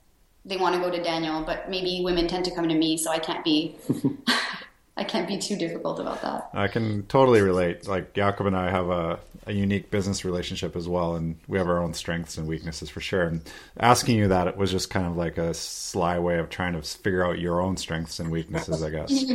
[0.46, 3.12] they want to go to Daniel, but maybe women tend to come to me, so
[3.12, 3.78] I can't be
[4.98, 6.50] I can't be too difficult about that.
[6.54, 7.88] I can totally relate.
[7.88, 11.68] Like Jakob and I have a, a unique business relationship as well, and we have
[11.68, 13.24] our own strengths and weaknesses for sure.
[13.24, 13.42] And
[13.78, 16.82] asking you that it was just kind of like a sly way of trying to
[16.82, 19.26] figure out your own strengths and weaknesses, I guess.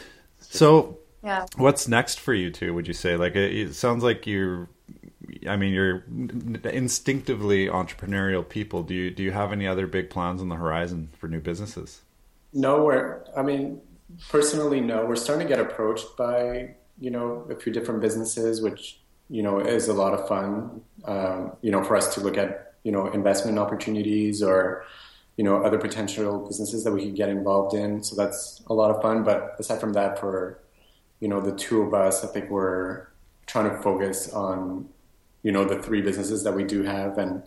[0.40, 2.74] so, yeah, what's next for you two?
[2.74, 3.16] Would you say?
[3.16, 4.68] Like it, it sounds like you're.
[5.48, 6.04] I mean, you're
[6.64, 8.82] instinctively entrepreneurial people.
[8.82, 12.02] Do you do you have any other big plans on the horizon for new businesses?
[12.52, 13.24] No, we're.
[13.36, 13.80] I mean,
[14.28, 15.04] personally, no.
[15.04, 19.58] We're starting to get approached by you know a few different businesses, which you know
[19.58, 20.80] is a lot of fun.
[21.04, 24.84] Um, you know, for us to look at you know investment opportunities or
[25.36, 28.02] you know other potential businesses that we could get involved in.
[28.02, 29.24] So that's a lot of fun.
[29.24, 30.60] But aside from that, for
[31.20, 33.08] you know the two of us, I think we're
[33.46, 34.88] trying to focus on
[35.46, 37.40] you know the three businesses that we do have and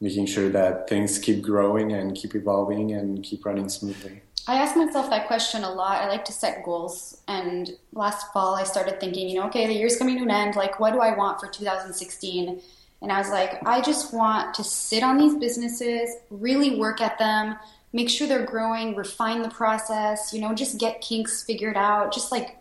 [0.00, 4.20] making sure that things keep growing and keep evolving and keep running smoothly.
[4.48, 6.02] I ask myself that question a lot.
[6.02, 7.22] I like to set goals.
[7.28, 10.56] And last fall, I started thinking, you know, okay, the year's coming to an end.
[10.56, 12.60] Like, what do I want for 2016?
[13.00, 17.16] And I was like, I just want to sit on these businesses, really work at
[17.20, 17.54] them,
[17.92, 22.32] make sure they're growing, refine the process, you know, just get kinks figured out, just
[22.32, 22.58] like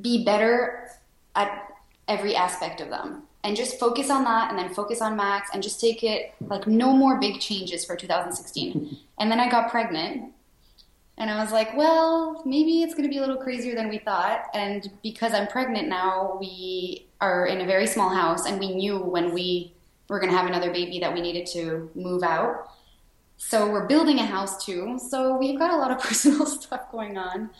[0.00, 0.88] be better
[1.34, 1.74] at
[2.06, 3.24] every aspect of them.
[3.44, 6.66] And just focus on that and then focus on Max and just take it like
[6.66, 8.98] no more big changes for 2016.
[9.18, 10.32] and then I got pregnant
[11.18, 13.98] and I was like, well, maybe it's going to be a little crazier than we
[13.98, 14.44] thought.
[14.54, 18.98] And because I'm pregnant now, we are in a very small house, and we knew
[18.98, 19.72] when we
[20.08, 22.70] were going to have another baby that we needed to move out.
[23.36, 24.98] So we're building a house too.
[25.10, 27.50] So we've got a lot of personal stuff going on.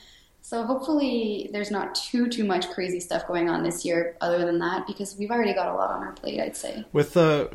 [0.49, 4.59] So hopefully there's not too too much crazy stuff going on this year other than
[4.61, 6.87] that because we've already got a lot on our plate, I'd say.
[6.91, 7.51] With the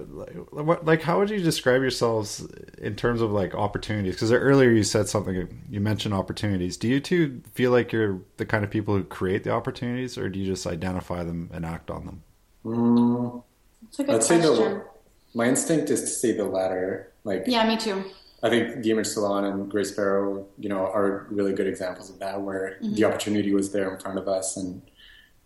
[0.56, 2.46] uh, like how would you describe yourselves
[2.78, 4.18] in terms of like opportunities?
[4.18, 6.78] Cuz earlier you said something you mentioned opportunities.
[6.78, 10.30] Do you two feel like you're the kind of people who create the opportunities or
[10.30, 12.22] do you just identify them and act on them?
[12.64, 13.42] Mm,
[13.82, 14.42] That's a good I'd question.
[14.44, 14.86] Say the,
[15.34, 17.12] my instinct is to say the latter.
[17.24, 18.04] Like Yeah, me too.
[18.44, 22.20] I think the Image Salon and Grey Sparrow, you know, are really good examples of
[22.20, 22.94] that, where mm-hmm.
[22.94, 24.82] the opportunity was there in front of us, and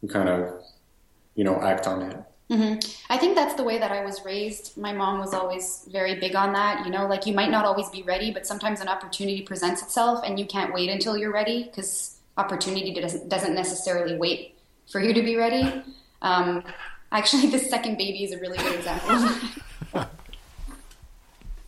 [0.01, 0.63] we kind of,
[1.35, 2.17] you know, act on it.
[2.49, 2.79] Mm-hmm.
[3.11, 4.77] I think that's the way that I was raised.
[4.77, 6.85] My mom was always very big on that.
[6.85, 10.23] You know, like you might not always be ready, but sometimes an opportunity presents itself,
[10.25, 14.57] and you can't wait until you're ready because opportunity doesn't doesn't necessarily wait
[14.91, 15.83] for you to be ready.
[16.19, 16.63] Um,
[17.11, 19.29] actually, the second baby is a really good example.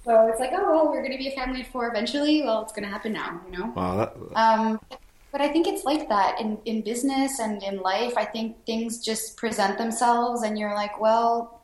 [0.09, 2.41] So it's like, oh well, we're going to be a family of four eventually.
[2.41, 3.71] Well, it's going to happen now, you know.
[3.75, 3.95] Wow.
[3.95, 4.17] That...
[4.35, 4.79] Um,
[5.31, 8.13] but I think it's like that in in business and in life.
[8.17, 11.61] I think things just present themselves, and you're like, well,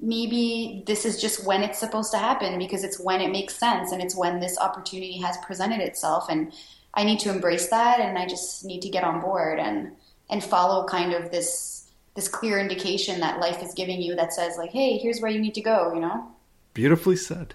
[0.00, 3.92] maybe this is just when it's supposed to happen because it's when it makes sense
[3.92, 6.54] and it's when this opportunity has presented itself, and
[6.94, 9.92] I need to embrace that, and I just need to get on board and
[10.30, 14.56] and follow kind of this this clear indication that life is giving you that says
[14.56, 16.34] like, hey, here's where you need to go, you know.
[16.74, 17.54] Beautifully said.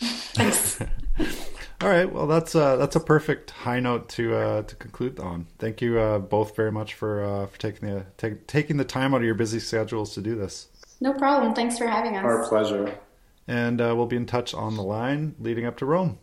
[0.00, 0.80] Thanks.
[1.80, 5.46] All right, well that's uh, that's a perfect high note to uh, to conclude on.
[5.58, 9.14] Thank you uh, both very much for uh, for taking the take, taking the time
[9.14, 10.68] out of your busy schedules to do this.
[11.00, 11.54] No problem.
[11.54, 12.24] Thanks for having us.
[12.24, 12.96] Our pleasure.
[13.48, 16.20] And uh, we'll be in touch on the line leading up to Rome.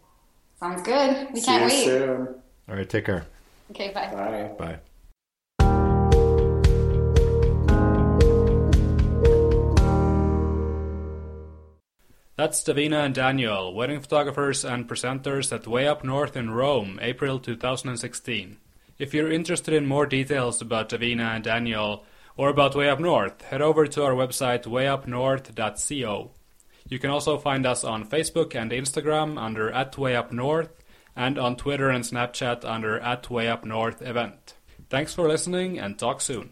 [0.61, 1.27] Sounds good.
[1.33, 1.83] We See can't wait.
[1.83, 2.27] Soon.
[2.69, 3.25] All right, take care.
[3.71, 4.07] Okay, bye.
[4.13, 4.51] Bye.
[4.57, 4.79] Bye.
[12.39, 17.37] That's Davina and Daniel, wedding photographers and presenters at Way Up North in Rome, April
[17.37, 18.55] 2016.
[18.97, 22.05] If you're interested in more details about Davina and Daniel
[22.37, 26.31] or about Way Up North, head over to our website wayupnorth.co.
[26.87, 30.81] You can also find us on Facebook and Instagram under at Way Up North
[31.17, 34.53] and on Twitter and Snapchat under at Way Up North event.
[34.89, 36.51] Thanks for listening and talk soon.